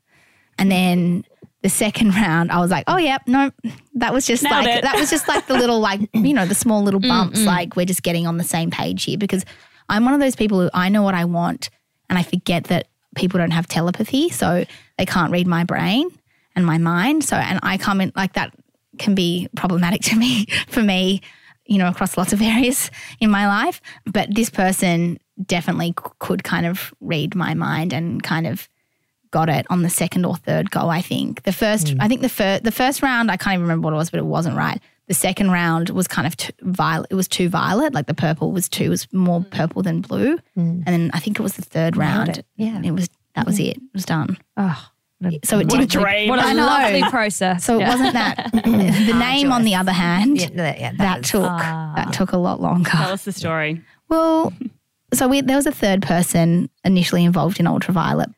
[0.60, 1.26] and then
[1.66, 3.50] the second round, I was like, oh yeah, no,
[3.96, 4.84] that was just Nailed like it.
[4.84, 7.40] that was just like the little like you know the small little mm, bumps.
[7.40, 7.46] Mm.
[7.46, 9.44] Like we're just getting on the same page here because
[9.90, 11.72] I'm one of those people who I know what I want
[12.08, 14.30] and I forget that people don't have telepathy.
[14.30, 14.66] So
[15.00, 16.10] they can't read my brain
[16.56, 17.24] and my mind.
[17.24, 18.54] So, and I come in like that
[19.00, 21.22] can be problematic to me, for me,
[21.66, 23.82] you know, across lots of areas in my life.
[24.06, 28.70] But this person definitely could kind of read my mind and kind of
[29.36, 30.88] got it on the second or third go.
[30.88, 31.98] I think the first, mm.
[32.00, 34.20] I think the first, the first round, I can't even remember what it was, but
[34.20, 34.82] it wasn't right.
[35.08, 37.08] The second round was kind of too violet.
[37.12, 37.94] It was too violet.
[37.94, 39.52] Like the purple was too was more mm.
[39.52, 40.38] purple than blue.
[40.58, 40.84] Mm.
[40.86, 42.30] And then I think it was the third round.
[42.38, 42.46] it.
[42.56, 42.82] Yeah.
[42.82, 43.72] it was that was mm-hmm.
[43.72, 43.78] it.
[43.78, 44.38] It was done.
[44.56, 44.82] Oh,
[45.44, 45.92] So it What a didn't.
[45.92, 46.30] dream.
[46.30, 46.66] what a I know.
[46.66, 47.66] lovely process.
[47.66, 48.52] So it wasn't that.
[48.54, 51.92] the name, on the other hand, Yeah, that, yeah, that that was- took Ah.
[51.98, 52.90] that took a lot longer.
[52.90, 53.82] Tell us the story.
[54.08, 54.54] Well,
[55.14, 58.32] so we, there was a third person initially involved in Ultra Violette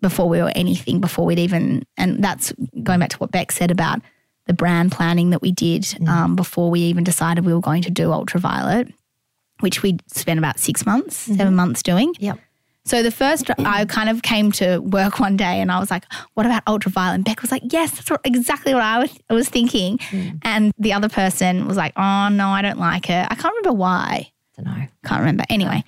[0.00, 3.70] before we were anything, before we'd even, and that's going back to what Bec said
[3.70, 4.00] about
[4.46, 6.08] the brand planning that we did mm.
[6.08, 8.88] um, before we even decided we were going to do Ultra Violette,
[9.60, 11.36] which we spent about six months, mm-hmm.
[11.36, 12.14] seven months doing.
[12.18, 12.38] Yep.
[12.88, 16.10] So the first, I kind of came to work one day and I was like,
[16.32, 19.18] "What about Ultra Violette?" And Bec was like, "Yes, that's what, exactly what I was,
[19.28, 20.38] I was thinking." Mm.
[20.40, 23.26] And the other person was like, "Oh no, I don't like it.
[23.30, 24.32] I can't remember why.
[24.58, 24.86] I don't know.
[25.04, 25.44] Can't remember.
[25.50, 25.84] Anyway,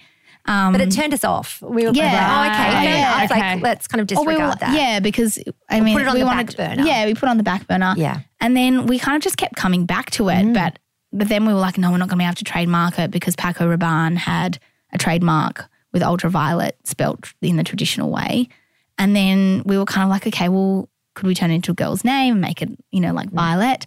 [0.46, 1.61] um, But it turned us off.
[1.62, 2.05] We were Yeah.
[2.12, 2.96] like, oh, okay, fair Yeah.
[3.22, 3.31] enough.
[3.31, 3.55] Okay.
[3.55, 4.74] Like, let's kind of we disregard were- that.
[4.74, 6.87] Yeah, because I mean, put it on we the wanted back burner.
[6.88, 7.94] Yeah, we put it on the back burner.
[7.96, 8.20] Yeah.
[8.40, 10.79] and then we kind of just kept coming back to it, but
[11.12, 13.11] but then we were like, no, we're not going to be able to trademark it
[13.11, 14.59] because Paco Rabanne had
[14.92, 18.48] a trademark with ultraviolet spelt in the traditional way,
[18.96, 21.74] and then we were kind of like, okay, well, could we turn it into a
[21.74, 23.87] girl's name and make it, you know, like Violet?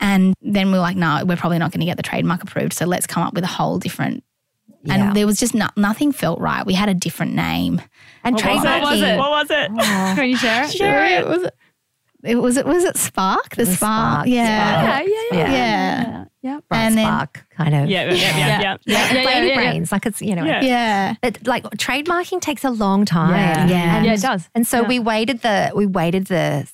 [0.00, 2.72] And then we were like, no, we're probably not going to get the trademark approved,
[2.74, 4.22] so let's come up with a whole different.
[4.84, 4.94] Yeah.
[5.08, 6.64] And there was just no, nothing felt right.
[6.64, 7.80] We had a different name.
[8.24, 8.66] and What was it?
[8.66, 8.80] trademarking.
[8.82, 9.18] What was it?
[9.18, 10.16] What was it?
[10.16, 10.70] Can you share it?
[10.72, 11.48] Sure, it was.
[12.24, 15.38] It was it was it Spark the was Spark, Spark, yeah Yeah, yeah, yeah.
[15.38, 15.52] Yeah.
[15.52, 16.60] yeah Yeah.
[16.68, 17.88] Bright And then- kind of.
[17.88, 18.60] Yeah, yeah, yeah, yeah.
[18.60, 18.76] yeah.
[18.86, 19.54] Yeah, yeah, Lady yeah, yeah.
[19.54, 19.92] brains.
[19.92, 20.44] Like it's, you know.
[20.44, 20.60] Yeah.
[20.62, 23.30] yeah But like trademarking takes a long time.
[23.38, 23.66] Yeah.
[23.68, 23.96] Yeah.
[23.98, 24.48] And, Yeah, it does.
[24.56, 24.88] And so Yeah.
[24.88, 26.68] we waited the we waited the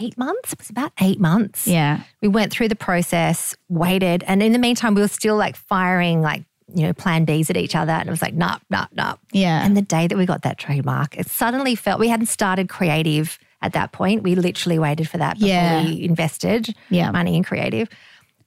[0.00, 0.52] eight months.
[0.54, 1.68] It was about eight months.
[1.68, 5.54] yeah We went through the process, waited, and in the meantime, we were still like
[5.54, 6.42] firing like
[6.74, 9.16] you know plan Bs at each other, and it was like nah, nah, nah.
[9.32, 12.68] yeah And the day that we got that trademark, it suddenly felt we hadn't started
[12.68, 14.22] creative at that point.
[14.22, 15.84] We literally waited for that before Yeah.
[15.84, 17.10] we invested Yeah.
[17.10, 17.88] money in creative.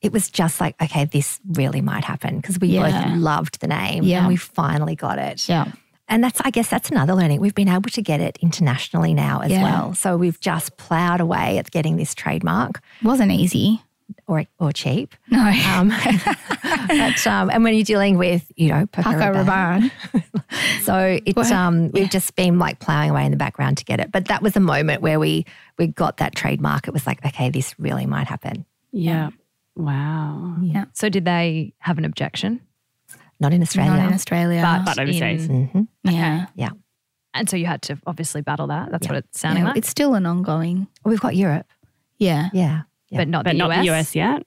[0.01, 2.89] It was just like, okay, this really might happen because we Yeah.
[3.09, 4.19] both loved the name Yeah.
[4.19, 5.47] and we finally got it.
[5.47, 5.65] yeah
[6.09, 7.39] And that's, I guess, that's another learning.
[7.39, 9.63] We've been able to get it internationally now as Yeah.
[9.63, 9.93] well.
[9.93, 13.81] So we've just plowed away at getting this trademark wasn't easy
[14.27, 15.15] or, or cheap.
[15.29, 15.89] no Um,
[16.87, 21.35] but, um, and when you're dealing with, you know, Paco Paco Rabanne, Rabanne so it's
[21.35, 24.11] Well, um we've just been like plowing away in the background to get it.
[24.11, 25.45] But that was a moment where we
[25.77, 26.87] we got that trademark.
[26.87, 28.65] It was like, okay, this really might happen.
[28.91, 29.29] Yeah.
[29.75, 30.55] Wow.
[30.61, 32.61] yeah So did they have an objection?
[33.39, 33.91] Not in Australia.
[33.97, 35.47] not in Australia But, But overseas.
[35.47, 35.87] in- Mhm.
[36.03, 36.69] yeah Yeah.
[37.33, 38.91] and so you had to obviously battle that.
[38.91, 39.13] That's Yeah.
[39.13, 39.77] what it's sounding Yeah, like.
[39.77, 41.65] it's still an ongoing We've got Europe.
[42.19, 42.81] yeah Yeah.
[43.13, 43.19] Yeah.
[43.19, 43.77] But not But the not US.
[43.85, 44.43] the US yet.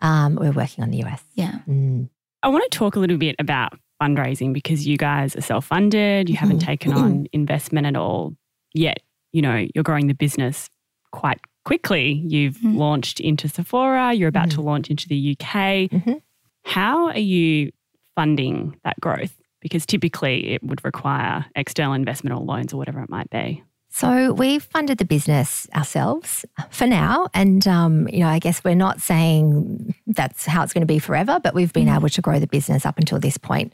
[0.00, 1.22] Um, we're working on the US.
[1.34, 2.08] yeah Mm.
[2.42, 6.28] I want to talk a little bit about fundraising because you guys are self funded.
[6.30, 8.34] You haven't taken on investment at all
[8.72, 8.98] yet.
[9.32, 10.68] You know, you're growing the business
[11.12, 12.12] quite quickly.
[12.26, 12.76] You've Mm.
[12.76, 15.88] launched into Sephora, you're about to launch into the UK.
[15.88, 16.22] Mhm.
[16.64, 17.70] How are you
[18.14, 19.34] funding that growth?
[19.60, 23.62] Because typically it would require external investment or loans or whatever it might be.
[23.92, 27.28] So we've funded the business ourselves for now.
[27.34, 31.00] And, um, you know, I guess we're not saying that's how it's going to be
[31.00, 33.72] forever, but we've been able to grow the business up until this point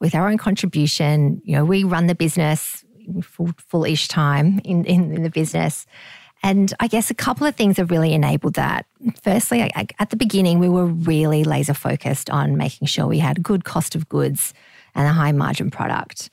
[0.00, 1.42] with our own contribution.
[1.44, 2.84] You know, we run the business
[3.22, 5.86] full, full-ish time in, in, in the business.
[6.44, 8.86] And I guess a couple of things have really enabled that.
[9.24, 13.18] Firstly, I, I- at the beginning, we were really laser focused on making sure we
[13.18, 14.54] had good cost of goods
[14.94, 16.30] and a high margin product.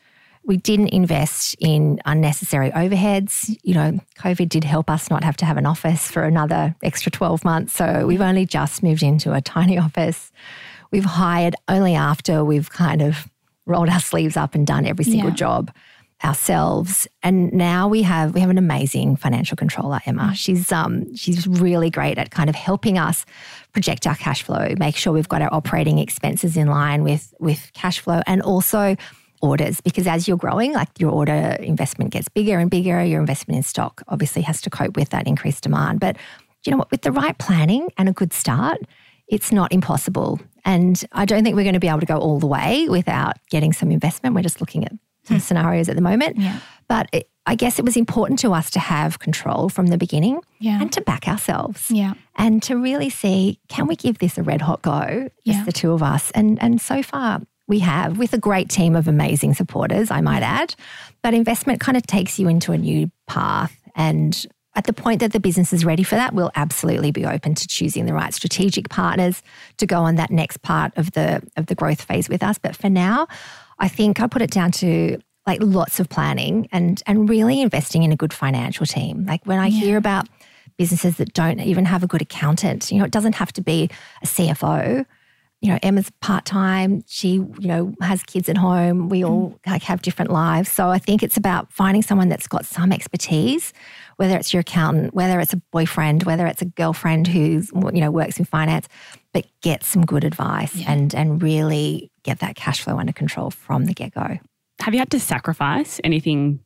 [0.48, 3.58] We didn't invest in unnecessary overheads.
[3.64, 7.12] You know, COVID did help us not have to have an office for another extra
[7.12, 7.74] 12 months.
[7.74, 10.32] So we've only just moved into a tiny office.
[10.92, 13.28] We've hired only after we've kind of
[13.66, 15.36] rolled our sleeves up and done every single Yeah.
[15.36, 15.72] job
[16.24, 17.08] ourselves.
[17.24, 20.34] And now we have we have an amazing financial controller, Emma.
[20.36, 23.26] She's um she's really great at kind of helping us
[23.74, 27.70] project our cash flow, make sure we've got our operating expenses in line with with
[27.74, 28.96] cash flow and also
[29.46, 33.58] orders because as you're growing like your order investment gets bigger and bigger your investment
[33.58, 36.00] in stock obviously has to cope with that increased demand.
[36.00, 36.18] But
[36.66, 38.80] you know what with the right planning and a good start
[39.28, 40.40] it's not impossible.
[40.66, 43.36] And i don't think we're going to be able to go all the way without
[43.50, 44.36] getting some investment.
[44.36, 44.94] We're just looking at
[45.24, 45.42] some hmm.
[45.42, 46.38] scenarios at the moment.
[46.38, 46.60] Yeah.
[46.88, 50.40] but it, i guess it was important to us to have control from the beginning
[50.60, 50.82] Yeah.
[50.82, 52.14] and to back ourselves yeah.
[52.36, 55.64] and to really see can we give this a red hot go just Yeah.
[55.66, 56.32] the two of us?
[56.32, 60.44] And and so far We have, with a great team of amazing supporters, I might
[60.44, 60.76] add.
[61.24, 63.76] But investment kind of takes you into a new path.
[63.96, 64.46] And
[64.76, 67.68] at the point that the business is ready for that, we'll absolutely be open to
[67.68, 69.42] choosing the right strategic partners
[69.78, 72.58] to go on that next part of the of the growth phase with us.
[72.58, 73.28] But for now,
[73.80, 78.04] I think I put it down to like lots of planning and and really investing
[78.04, 79.26] in a good financial team.
[79.26, 79.80] Like when I yeah.
[79.80, 80.28] hear about
[80.78, 83.90] businesses that don't even have a good accountant, you know, it doesn't have to be
[84.22, 85.06] a CFO.
[85.66, 87.04] You know, Emma's part time.
[87.08, 89.10] She, you know, has kids at home.
[89.10, 89.72] We all mm.
[89.72, 90.72] like have different lives.
[90.72, 93.74] So I think it's about finding someone that's got some expertise,
[94.18, 98.12] whether it's your accountant, whether it's a boyfriend, whether it's a girlfriend who's you know
[98.12, 98.88] works in finance,
[99.34, 100.92] but get some good advice yeah.
[100.92, 104.38] and and really get that cash flow under control from the get go.
[104.82, 106.60] Have you had to sacrifice anything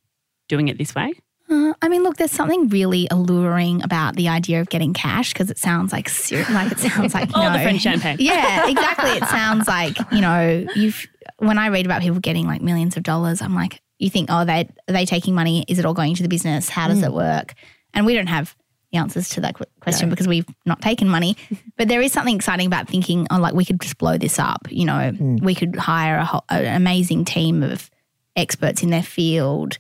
[0.49, 1.13] doing it this way?
[1.49, 5.49] Uh, I mean, look, there's something really alluring about the idea of getting cash because
[5.49, 8.17] it sounds like like it sounds like all the French champagne.
[8.19, 9.11] Yeah, exactly.
[9.11, 11.07] it sounds like you know you've.
[11.37, 14.45] When I read about people getting like millions of dollars, I'm like, you think, oh,
[14.45, 15.65] they are they taking money?
[15.67, 16.69] Is it all going to the business?
[16.69, 17.05] How does mm.
[17.05, 17.53] it work?
[17.93, 18.55] And we don't have
[18.91, 20.13] the answers to that question no.
[20.13, 21.37] because we've not taken money.
[21.77, 24.67] But there is something exciting about thinking, oh, like we could just blow this up.
[24.69, 25.41] You know, mm.
[25.41, 27.89] we could hire a whole, an amazing team of
[28.35, 29.77] experts in their field.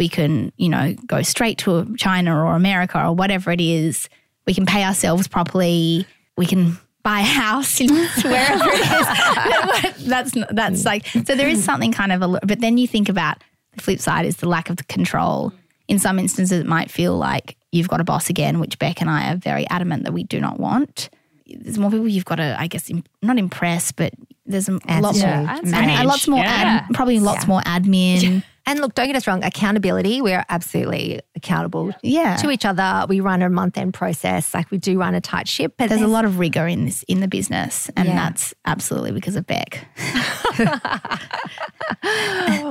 [0.00, 4.08] We can, you know, go straight to China or America or whatever it is.
[4.46, 6.06] We can pay ourselves properly.
[6.38, 7.90] We can buy a house in
[8.22, 10.06] wherever it is.
[10.08, 11.34] that's that's like so.
[11.34, 12.40] There is something kind of a.
[12.46, 13.44] But then you think about
[13.74, 15.52] the flip side is the lack of the control.
[15.86, 19.10] In some instances, it might feel like you've got a boss again, which Bec and
[19.10, 21.10] I are very adamant that we do not want.
[21.46, 22.90] There's more people you've got to, I guess,
[23.20, 24.14] not impress, but
[24.46, 26.86] there's a lot more, and lots more, yeah.
[26.88, 27.48] ad, probably lots yeah.
[27.48, 28.22] more admin.
[28.22, 28.40] Yeah.
[28.70, 32.36] And look, don't get us wrong, accountability, we're absolutely accountable yeah.
[32.36, 33.04] to each other.
[33.08, 35.74] We run a month end process, like we do run a tight ship.
[35.76, 38.14] But there's, there's a lot of rigor in this in the business, and yeah.
[38.14, 39.88] that's absolutely because of Bec.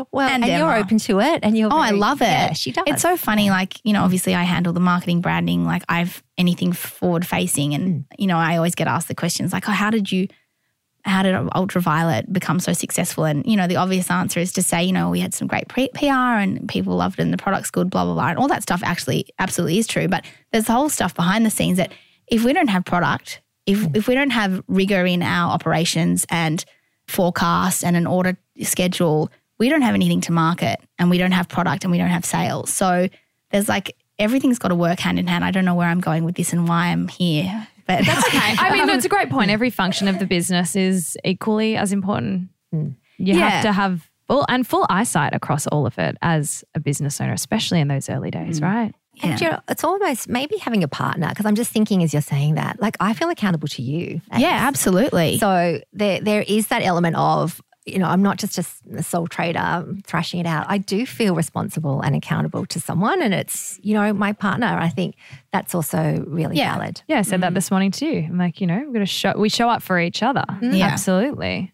[0.10, 1.68] well, and, and you're open to it, and you're.
[1.70, 2.28] Oh, I love it.
[2.28, 2.86] Yeah, she does.
[2.88, 3.50] It's so funny.
[3.50, 5.66] Like you know, obviously, I handle the marketing, branding.
[5.66, 8.06] Like I've anything forward facing, and mm.
[8.18, 10.30] you know, I always get asked the questions like, "Oh, how did you?"
[11.06, 13.24] How did Ultra Violette become so successful?
[13.24, 15.68] And, you know, the obvious answer is to say, you know, we had some great
[15.68, 18.28] PR and people loved it and the product's good, blah, blah, blah.
[18.30, 20.08] And all that stuff actually absolutely is true.
[20.08, 21.94] But there's the whole stuff behind the scenes that
[22.28, 26.64] if we don't have product, if, if we don't have rigor in our operations and
[27.08, 31.48] forecast and an order schedule, we don't have anything to market and we don't have
[31.48, 32.72] product and we don't have sales.
[32.72, 33.10] So
[33.52, 35.44] there's like everything's got to work hand in hand.
[35.44, 38.56] I don't know where I'm going with this and why I'm here but that's okay.
[38.60, 39.50] I mean, it's a great point.
[39.60, 42.50] Every function of the business is equally as important.
[42.74, 42.96] Mm.
[43.18, 43.50] You yeah.
[43.50, 47.34] have to have full and full eyesight across all of it as a business owner,
[47.34, 48.64] especially in those early days, mm.
[48.64, 48.96] right?
[49.16, 49.26] Yeah.
[49.26, 52.22] And you know, it's almost maybe having a partner because I'm just thinking as you're
[52.22, 54.22] saying that, like I feel accountable to you.
[54.38, 55.40] Yeah, absolutely.
[55.40, 57.60] So there there is that element of
[57.92, 60.66] you know, I'm not just a sole trader thrashing it out.
[60.70, 64.68] I do feel responsible and accountable to someone, and it's you know my partner.
[64.68, 65.16] I think
[65.52, 66.76] that's also really yeah.
[66.76, 67.02] valid.
[67.08, 67.42] Yeah, I said mm.
[67.42, 68.26] that this morning too.
[68.28, 70.46] I'm like, you know, we're gonna show we show up for each other.
[70.48, 70.78] Mm.
[70.78, 70.88] Yeah.
[70.88, 71.74] Absolutely.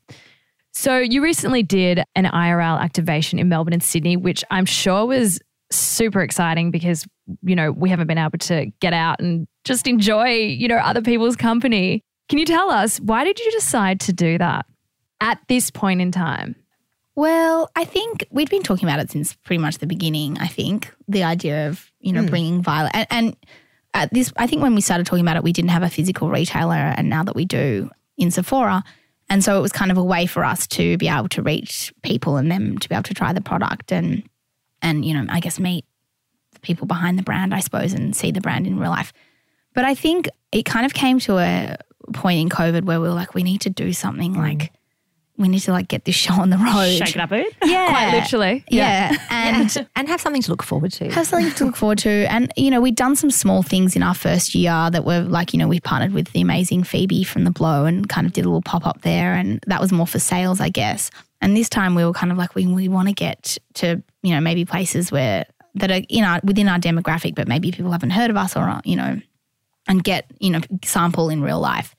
[0.74, 5.40] So you recently did an IRL activation in Melbourne and Sydney, which I'm sure was
[5.72, 7.08] super exciting because
[7.44, 11.02] you know we haven't been able to get out and just enjoy you know other
[11.02, 12.02] people's company.
[12.30, 14.66] Can you tell us why did you decide to do that?
[15.22, 16.56] At this point in time?
[17.16, 20.38] Well, I think we'd been talking about it since pretty much the beginning.
[20.38, 22.30] I think the idea of you know mm.
[22.30, 23.36] bringing Violet and, and
[23.94, 26.30] at this, I think when we started talking about it, we didn't have a physical
[26.30, 28.84] retailer, and now that we do in Sephora,
[29.30, 31.94] and so it was kind of a way for us to be able to reach
[32.04, 34.24] people and them to be able to try the product and
[34.82, 35.86] and you know I guess meet
[36.52, 39.14] the people behind the brand, I suppose, and see the brand in real life.
[39.74, 41.78] But I think it kind of came to a
[42.14, 44.38] point in COVID where we were like, we need to do something mm.
[44.38, 44.72] like
[45.38, 46.90] we need to like get this show on the road.
[46.90, 47.46] Shake it up a.
[47.66, 47.90] Yeah.
[47.90, 48.64] Quite literally.
[48.70, 49.12] Yeah.
[49.12, 49.28] yeah.
[49.30, 51.10] And and have something to look forward to.
[51.12, 52.10] Have something to look forward to.
[52.10, 55.54] And, you know, we'd done some small things in our first year that were like,
[55.54, 58.46] you know, we partnered with the amazing Phoebe from The Blow and kind of did
[58.46, 59.34] a little pop up there.
[59.34, 61.12] And that was more for sales, I guess.
[61.42, 64.34] And this time we were kind of like, we, we want to get to, you
[64.34, 68.12] know, maybe places where that are in our, within our demographic, but maybe people haven't
[68.12, 69.20] heard of us or, you know,
[69.88, 71.95] and get, you know, sample in real life.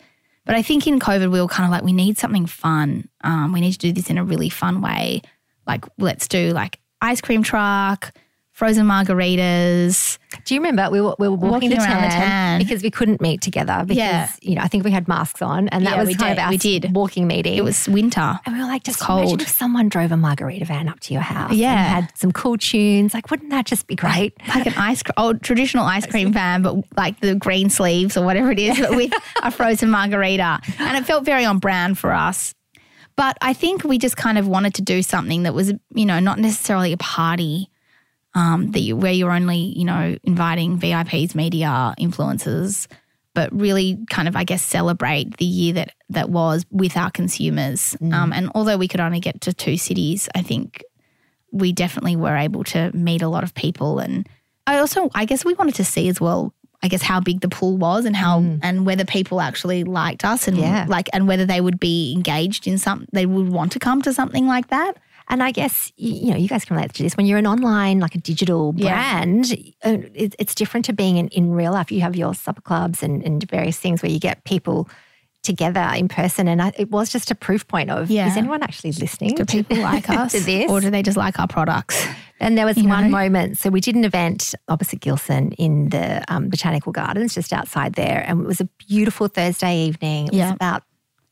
[0.47, 3.09] But I think in COVID, we were kind of like, we need something fun.
[3.23, 5.21] Um, we need to do this in a really fun way.
[5.67, 8.13] Like, let's do like ice cream truck,
[8.57, 10.17] frozen margaritas.
[10.47, 12.83] Do you remember we were, we were walking, walking the around tan the tan because
[12.83, 14.31] we couldn't meet together because yeah.
[14.41, 16.33] you know I think we had masks on and that yeah, was kind did.
[16.33, 16.95] of our we did.
[16.97, 17.55] walking meeting.
[17.55, 19.21] It was winter and we were like, just cold.
[19.21, 22.57] imagine if someone drove a margarita van up to your house, yeah, had some cool
[22.57, 23.13] tunes.
[23.13, 24.33] Like, wouldn't that just be great?
[24.49, 28.25] Like, like an ice old traditional ice cream van, but like the green sleeves or
[28.25, 32.11] whatever it is, but with a frozen margarita, and it felt very on brand for
[32.11, 32.55] us.
[33.17, 36.21] But I think we just kind of wanted to do something that was, you know,
[36.21, 37.71] not necessarily a party
[38.37, 42.87] um, that you, where you're only, you know, inviting VIPs, media, influencers,
[43.35, 47.97] but really kind of, I guess, celebrate the year that that was with our consumers.
[48.01, 50.85] Um, and although we could only get to two cities, I think
[51.51, 53.99] we definitely were able to meet a lot of people.
[53.99, 54.29] And
[54.67, 56.53] I also, I guess, we wanted to see as well.
[56.83, 60.47] I guess how big the pool was and how and whether people actually liked us
[60.47, 60.85] and Yeah.
[60.89, 64.13] like and whether they would be engaged in some they would want to come to
[64.13, 64.93] something like that.
[65.29, 67.17] And I guess, you know, you guys can relate to this.
[67.17, 69.47] When you're an online, like a digital brand,
[69.85, 71.91] uh, it, it's different to being in, in real life.
[71.91, 74.89] You have your supper clubs and, and various things where you get people
[75.43, 76.47] together in person.
[76.49, 78.29] And I, it was just a proof point of, Yeah.
[78.29, 80.71] is anyone actually listening Do to- people like us to this?
[80.71, 82.07] or do they just like our products?
[82.41, 83.11] And there was You one know?
[83.11, 83.59] moment.
[83.59, 88.25] So we did an event opposite Gilson in the um, Botanical Gardens, just outside there.
[88.27, 90.27] And it was a beautiful Thursday evening.
[90.29, 90.47] It Yeah.
[90.47, 90.83] was about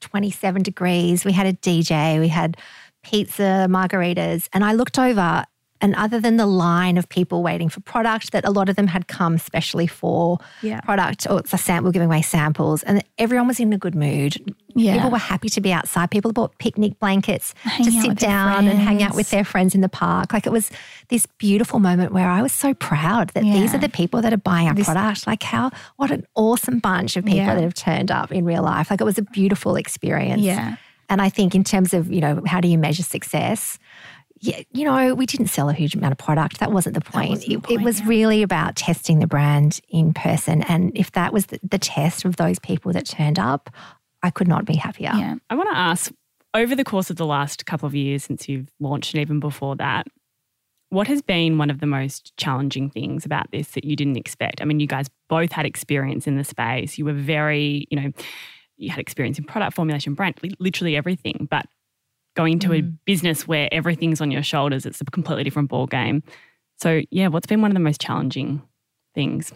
[0.01, 1.25] 27 degrees.
[1.25, 2.57] We had a DJ, we had
[3.05, 4.49] pizza, margaritas.
[4.53, 5.45] And I looked over,
[5.81, 8.87] and other than the line of people waiting for product, that a lot of them
[8.87, 10.81] had come specially for Yeah.
[10.81, 12.83] product or it's a sample, giving away samples.
[12.85, 14.37] And everyone was in a good mood.
[14.75, 14.95] Yeah.
[14.95, 16.11] People were happy to be outside.
[16.11, 19.83] People bought picnic blankets Hanging to sit down and hang out with their friends in
[19.83, 20.33] the park.
[20.33, 20.71] Like it was
[21.11, 24.39] this beautiful moment where I was so proud that these are the people that are
[24.39, 25.27] buying our This- product.
[25.27, 27.55] Like how what an awesome bunch of people Yeah.
[27.57, 28.91] that have turned up in real life.
[28.91, 30.41] Like it was a beautiful experience.
[30.43, 30.77] Yeah.
[31.15, 33.79] And I think in terms of, you know, how do you measure success?
[34.41, 36.59] Yeah, you know, we didn't sell a huge amount of product.
[36.59, 37.31] That wasn't the point.
[37.31, 38.09] wasn't the it, it was yeah.
[38.09, 40.63] really about testing the brand in person.
[40.63, 43.71] And if that was the, the test of those people that turned up,
[44.25, 45.13] I could not be happier.
[45.15, 45.37] Yeah.
[45.51, 46.11] I want to ask
[46.53, 49.77] over the course of the last couple of years since you've launched and even before
[49.77, 50.09] that,
[50.89, 54.61] what has been one of the most challenging things about this that you didn't expect?
[54.61, 56.99] I mean, you guys both had experience in the space.
[56.99, 58.13] You were very, you know,
[58.77, 61.47] you had experience in product formulation, brand, li- literally everything.
[61.51, 61.67] But
[62.35, 62.99] going into a mm.
[63.05, 66.23] business where everything's on your shoulders, it's a completely different ball game.
[66.81, 68.63] So, yeah, what's been one of the most challenging
[69.15, 69.53] things?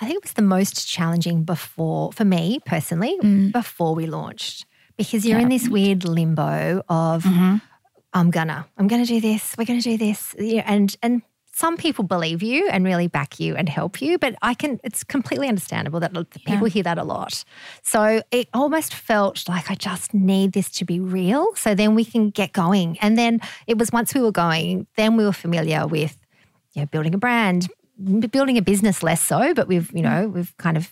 [0.00, 3.52] I think it was the most challenging before, for me personally, mm.
[3.52, 7.56] before we launched, because you're in this weird limbo of, mm-hmm.
[8.12, 11.22] I'm gonna, I'm gonna do this, we're gonna do this, you know, and and
[11.60, 14.80] some people believe you and really back you and help you, but I can.
[14.82, 16.12] It's completely understandable that
[16.46, 17.44] people hear that a lot.
[17.82, 22.06] So it almost felt like I just need this to be real, so then we
[22.06, 22.98] can get going.
[23.00, 26.16] And then it was once we were going, then we were familiar with
[26.72, 27.68] you know, building a brand,
[28.30, 30.32] building a business less so, but we've, you know, mm.
[30.32, 30.90] we've kind of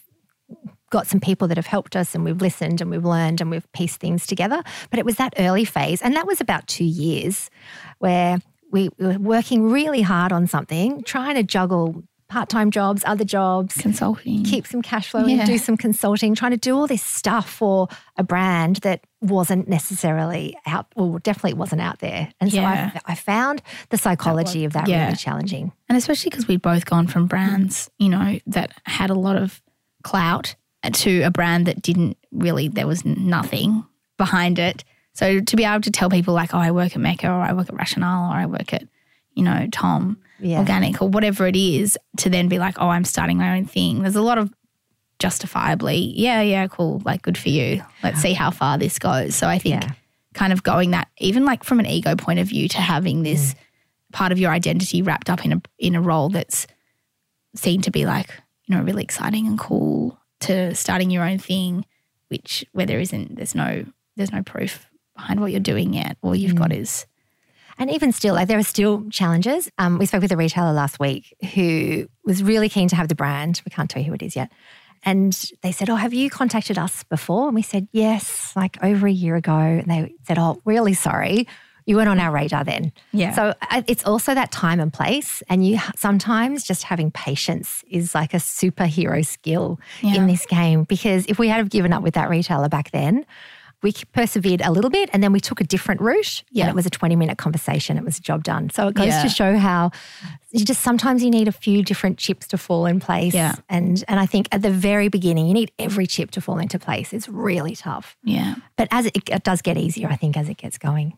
[0.91, 3.71] got some people that have helped us and we've listened and we've learned and we've
[3.73, 4.63] pieced things together.
[4.91, 6.03] But it was that early phase.
[6.03, 7.51] And that was about two years
[7.99, 8.39] where
[8.71, 13.75] we were working really hard on something, trying to juggle part time jobs, other jobs,
[13.77, 14.45] Consulting.
[14.45, 15.39] keep some cash flow Yeah.
[15.39, 17.89] and do some consulting, trying to do all this stuff for
[18.19, 22.31] a brand that wasn't necessarily out, well, definitely wasn't out there.
[22.41, 25.07] And so I, I found the psychology of that yeah.
[25.07, 25.73] really challenging.
[25.89, 29.63] And especially because we'd both gone from brands, you know, that had a lot of
[30.03, 30.55] clout
[30.93, 33.85] to a brand that didn't really, there was nothing
[34.19, 34.85] behind it.
[35.19, 37.53] So to be able to tell people like, oh, I work at Mecca or I
[37.53, 38.85] work at Rationale or I work at,
[39.35, 40.61] you know, Tom Yeah.
[40.61, 44.03] Organic or whatever it is, to then be like, oh, I'm starting my own thing.
[44.03, 44.55] There's a lot of
[45.19, 47.83] justifiably, yeah, yeah, cool, like good for you.
[48.05, 49.35] Let's see how far this goes.
[49.35, 49.91] So I think Yeah.
[50.35, 53.55] kind of going that, even like from an ego point of view, to having this
[53.55, 53.59] mm.
[54.13, 56.69] part of your identity wrapped up in a in a role that's
[57.57, 58.31] seen to be like
[58.67, 61.85] you know really exciting and cool to starting your own thing
[62.29, 63.85] which where there isn't there's no
[64.17, 64.87] there's no proof
[65.19, 67.07] behind what you're doing yet all you've got is
[67.81, 69.71] And even still, like there are still challenges.
[69.79, 73.15] Um, we spoke with a retailer last week who was really keen to have the
[73.15, 73.63] brand.
[73.65, 74.51] We can't tell you who it is yet.
[75.05, 77.47] And they said, Oh, have you contacted us before?
[77.47, 79.57] And we said, Yes, like over a year ago.
[79.57, 81.47] And they said, Oh, really sorry.
[81.87, 82.91] You weren't on our radar then.
[83.13, 83.33] Yeah.
[83.33, 83.55] So
[83.87, 85.43] it's also that time and place.
[85.49, 90.17] And you sometimes just having patience is like a superhero skill Yeah.
[90.17, 90.83] in this game.
[90.85, 93.25] Because if we had given up with that retailer back then,
[93.83, 96.43] we persevered a little bit and then we took a different route.
[96.51, 96.59] Yeah.
[96.59, 96.65] Yeah.
[96.65, 97.97] And it was a 20 minute conversation.
[97.97, 98.71] It was a job done.
[98.71, 99.23] So it goes Yeah.
[99.23, 99.91] to show how
[100.51, 103.35] you just sometimes you need a few different chips to fall in place.
[103.35, 103.55] Yeah.
[103.69, 106.79] And and I think at the very beginning, you need every chip to fall into
[106.79, 107.13] place.
[107.13, 108.17] It's really tough.
[108.25, 111.15] yeah But as it, it does get easier, I think, as it gets going,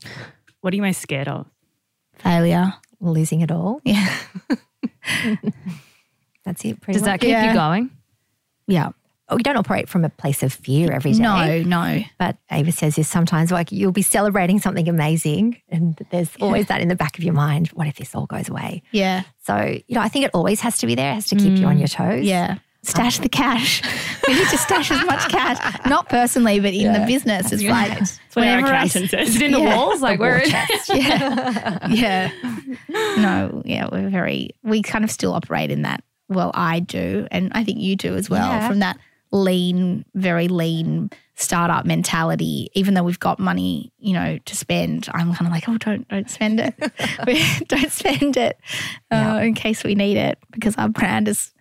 [0.60, 1.46] What are you most scared of?
[2.18, 3.80] failure losing it all.
[3.84, 4.14] yeah
[6.44, 6.80] That's it.
[6.80, 7.48] Pretty Does that keep Yeah.
[7.48, 7.90] you going?
[8.66, 8.90] yeah
[9.30, 11.20] Oh, we don't operate from a place of fear every day.
[11.20, 16.30] no no But Ava says is sometimes like you'll be celebrating something amazing, and there's
[16.40, 17.68] always that in the back of your mind.
[17.68, 18.82] What if this all goes away?
[18.90, 19.56] yeah So,
[19.86, 21.12] you know, I think it always has to be there.
[21.12, 21.80] It has to keep you on mm.
[21.80, 22.24] your toes.
[22.24, 23.82] yeah stash um, the cash.
[24.28, 27.52] we need to stash as much cash, not personally, but in the business.
[27.52, 29.12] It's like That's what our whenever I says.
[29.12, 29.76] Is it in the Yeah.
[29.76, 30.00] walls?
[30.00, 30.46] Like where?
[30.88, 32.30] yeah, yeah.
[32.88, 34.50] No, yeah, we're very.
[34.62, 36.02] We kind of still operate in that.
[36.28, 38.48] Well, I do, and I think you do as well.
[38.48, 38.68] Yeah.
[38.68, 38.98] From that
[39.32, 42.68] lean, very lean startup mentality.
[42.74, 46.06] Even though we've got money, you know, to spend, I'm kind of like, oh, don't
[46.08, 46.74] don't spend it.
[47.26, 48.58] We- don't spend it
[49.10, 51.52] uh, in case we need it because our brand is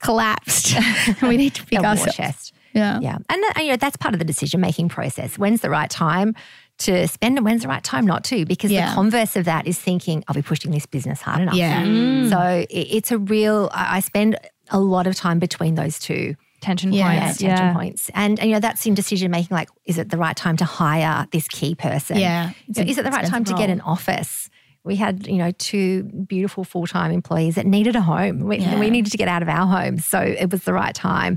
[0.00, 0.74] collapsed.
[1.22, 2.14] we need to pick ourselves.
[2.14, 2.52] chest.
[2.74, 2.98] Yeah.
[3.00, 3.18] Yeah.
[3.28, 5.38] And uh, you know, that's part of the decision making process.
[5.38, 6.34] When's the right time
[6.78, 8.44] to spend and when's the right time not to?
[8.44, 8.88] Because Yeah.
[8.88, 11.54] the converse of that is thinking, are we pushing this business hard enough?
[11.54, 12.28] Yeah.
[12.28, 14.36] So it, it's a real, I spend
[14.70, 17.12] a lot of time between those two Tension Yeah.
[17.12, 17.38] yeah, points.
[17.38, 17.74] tension Yeah.
[17.74, 18.10] points.
[18.14, 20.64] And, and, you know, that's in decision making like, is it the right time to
[20.64, 22.16] hire this key person?
[22.16, 22.52] Yeah.
[22.72, 24.48] So is it the right time to get an office?
[24.82, 28.40] We had, you know, two beautiful full time employees that needed a home.
[28.40, 28.78] We, Yeah.
[28.80, 29.98] we needed to get out of our home.
[29.98, 31.36] So it was the right time.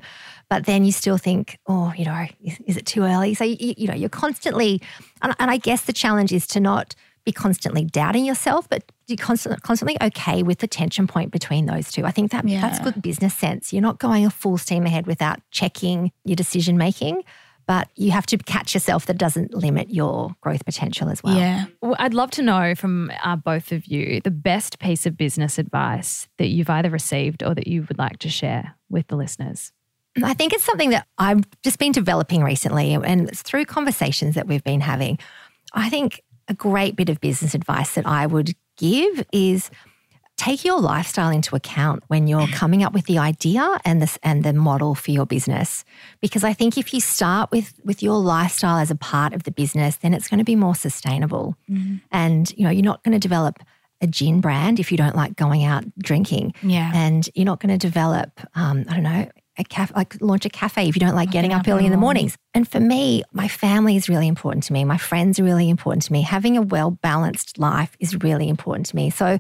[0.49, 3.33] But then you still think, oh, you know, is, is it too early?
[3.33, 4.81] So, you, you know, you're constantly,
[5.21, 6.95] and, and I guess the challenge is to not
[7.27, 11.91] be constantly doubting yourself, but you're constantly, constantly okay with the tension point between those
[11.91, 12.05] two.
[12.05, 13.73] I think that that's good business sense.
[13.73, 17.23] You're not going a full steam ahead without checking your decision making,
[17.65, 21.37] but you have to catch yourself that doesn't limit your growth potential as well.
[21.37, 21.65] Yeah.
[21.81, 25.57] Well, I'd love to know from uh, both of you the best piece of business
[25.57, 29.73] advice that you've either received or that you would like to share with the listeners.
[30.23, 34.47] I think it's something that I've just been developing recently, and it's through conversations that
[34.47, 35.19] we've been having.
[35.73, 39.69] I think a great bit of business advice that I would give is
[40.37, 44.43] take your lifestyle into account when you're coming up with the idea and this and
[44.43, 45.83] the model for your business.
[46.21, 49.51] Because i think if you start with with your lifestyle as a part of the
[49.51, 51.55] business then it's going to be more sustainable.
[52.11, 53.59] And you know you're not going to develop
[53.99, 56.53] a gin brand if you don't like going out drinking.
[56.61, 56.91] Yeah.
[56.93, 59.27] and you're not going to develop um, i don't know
[59.57, 61.91] a cafe like launch a cafe if you don't like oh, getting up early in
[61.91, 62.01] the mm.
[62.01, 62.37] mornings.
[62.53, 64.85] And for me my family is really important to me.
[64.85, 66.21] My friends are really important to me.
[66.21, 69.09] Having a well balanced life is really important to me.
[69.09, 69.37] So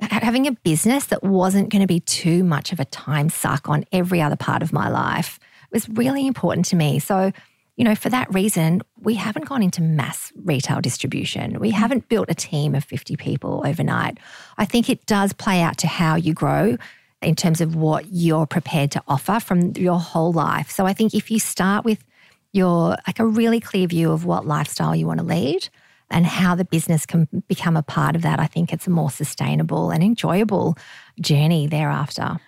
[0.00, 3.84] having a business that wasn't going to be too much of a time suck on
[3.92, 5.38] every other part of my life
[5.72, 6.98] was really important to me.
[6.98, 7.32] So
[7.78, 11.60] you know, for that reason, we haven't gone into mass retail distribution.
[11.60, 14.18] We haven't built a team of 50 people overnight.
[14.58, 16.76] I think it does play out to how you grow
[17.22, 20.70] in terms of what you're prepared to offer from your whole life.
[20.70, 22.04] So I think if you start with
[22.52, 25.68] your like a really clear view of what lifestyle you want to lead
[26.10, 29.10] and how the business can become a part of that, I think it's a more
[29.10, 30.76] sustainable and enjoyable
[31.20, 32.38] journey thereafter.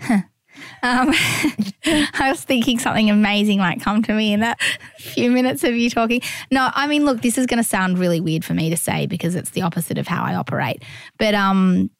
[0.82, 1.12] Um,
[1.84, 4.60] I was thinking something amazing might come to me in that
[4.98, 6.20] few minutes of you talking.
[6.50, 9.06] No, I mean, look, this is going to sound really weird for me to say
[9.06, 10.84] because it's the opposite of how I operate.
[11.18, 11.90] But um,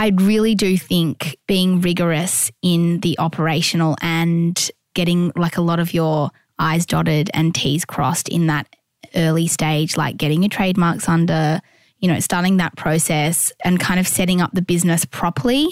[0.00, 5.92] I really do think being rigorous in the operational and getting like a lot of
[5.92, 8.66] your I's dotted and T's crossed in that
[9.14, 11.60] early stage, like getting your trademarks under,
[11.98, 15.68] you know, starting that process and kind of setting up the business properly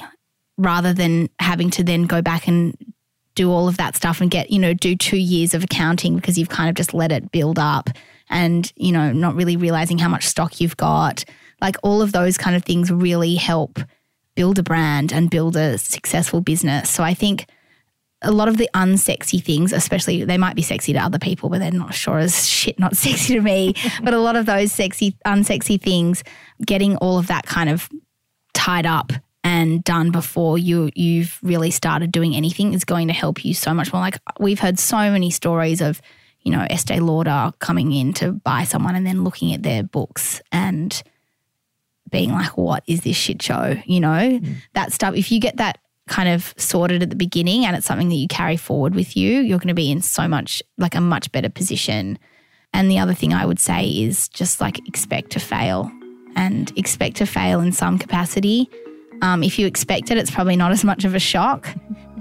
[0.58, 2.76] rather than having to then go back and
[3.34, 6.36] do all of that stuff and get, you know, do two years of accounting because
[6.36, 7.88] you've kind of just let it build up
[8.28, 11.24] and, you know, not really realizing how much stock you've got.
[11.62, 13.78] Like all of those kind of things really help
[14.38, 16.88] build a brand and build a successful business.
[16.90, 17.46] So I think
[18.22, 21.58] a lot of the unsexy things, especially they might be sexy to other people, but
[21.58, 23.74] they're not sure as shit not sexy to me.
[24.00, 26.22] but a lot of those sexy, unsexy things,
[26.64, 27.88] getting all of that kind of
[28.54, 29.10] tied up
[29.42, 33.74] and done before you you've really started doing anything is going to help you so
[33.74, 34.00] much more.
[34.00, 36.00] Like we've heard so many stories of,
[36.42, 40.40] you know, Estee Lauder coming in to buy someone and then looking at their books
[40.52, 41.02] and
[42.10, 43.76] being like, what is this shit show?
[43.86, 44.40] You know,
[44.74, 45.14] that stuff.
[45.14, 45.78] If you get that
[46.08, 49.40] kind of sorted at the beginning and it's something that you carry forward with you,
[49.40, 52.18] you're going to be in so much, like a much better position.
[52.72, 55.90] And the other thing I would say is just like expect to fail
[56.34, 58.68] and expect to fail in some capacity.
[59.22, 61.68] Um, if you expect it, it's probably not as much of a shock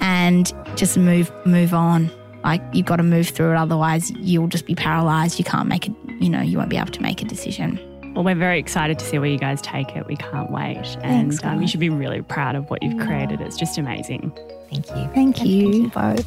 [0.01, 2.11] and just move move on.
[2.43, 5.37] Like you've got to move through it, otherwise you'll just be paralyzed.
[5.37, 7.79] You can't make it, you know, you won't be able to make a decision.
[8.17, 10.07] Well, we're very excited to see where you guys take it.
[10.07, 10.97] We can't wait.
[11.03, 13.41] And um, you should be really proud of what you've created.
[13.41, 14.31] It's just amazing.
[14.71, 14.95] Thank you.
[15.13, 15.69] Thank And Thank you.
[15.71, 16.25] you both.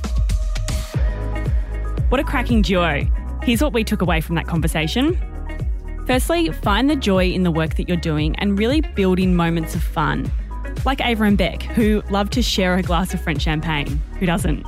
[2.09, 3.05] What a cracking duo.
[3.43, 5.19] Here's what we took away from that conversation.
[6.07, 9.75] Firstly, find the joy in the work that you're doing and really build in moments
[9.75, 10.31] of fun.
[10.85, 14.01] Like Ava and Bec, who love to share a glass of French champagne.
[14.21, 14.63] Who doesn't?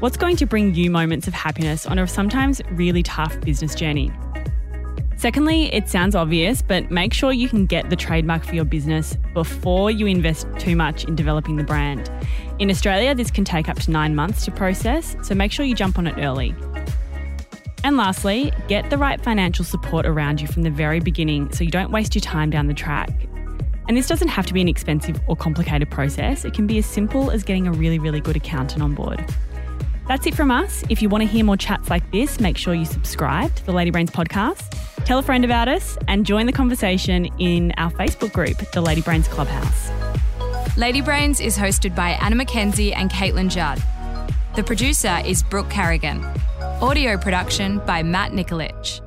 [0.00, 4.12] What's going to bring you moments of happiness on a sometimes really tough business journey?
[5.18, 9.16] Secondly, it sounds obvious, but make sure you can get the trademark for your business
[9.34, 12.08] before you invest too much in developing the brand.
[12.60, 15.74] In Australia, this can take up to nine months to process, so make sure you
[15.74, 16.54] jump on it early.
[17.82, 21.70] And lastly, get the right financial support around you from the very beginning so you
[21.72, 23.10] don't waste your time down the track.
[23.88, 26.86] And this doesn't have to be an expensive or complicated process, it can be as
[26.86, 29.24] simple as getting a really, really good accountant on board.
[30.08, 30.82] That's it from us.
[30.88, 33.72] If you want to hear more chats like this, make sure you subscribe to the
[33.72, 38.32] Lady Brains podcast, tell a friend about us, and join the conversation in our Facebook
[38.32, 39.90] group, the Lady Brains Clubhouse.
[40.78, 43.82] Lady Brains is hosted by Anna McKenzie and Caitlin Judd.
[44.56, 46.24] The producer is Brooke Carrigan.
[46.80, 49.02] Audio production by Matt Nikolic.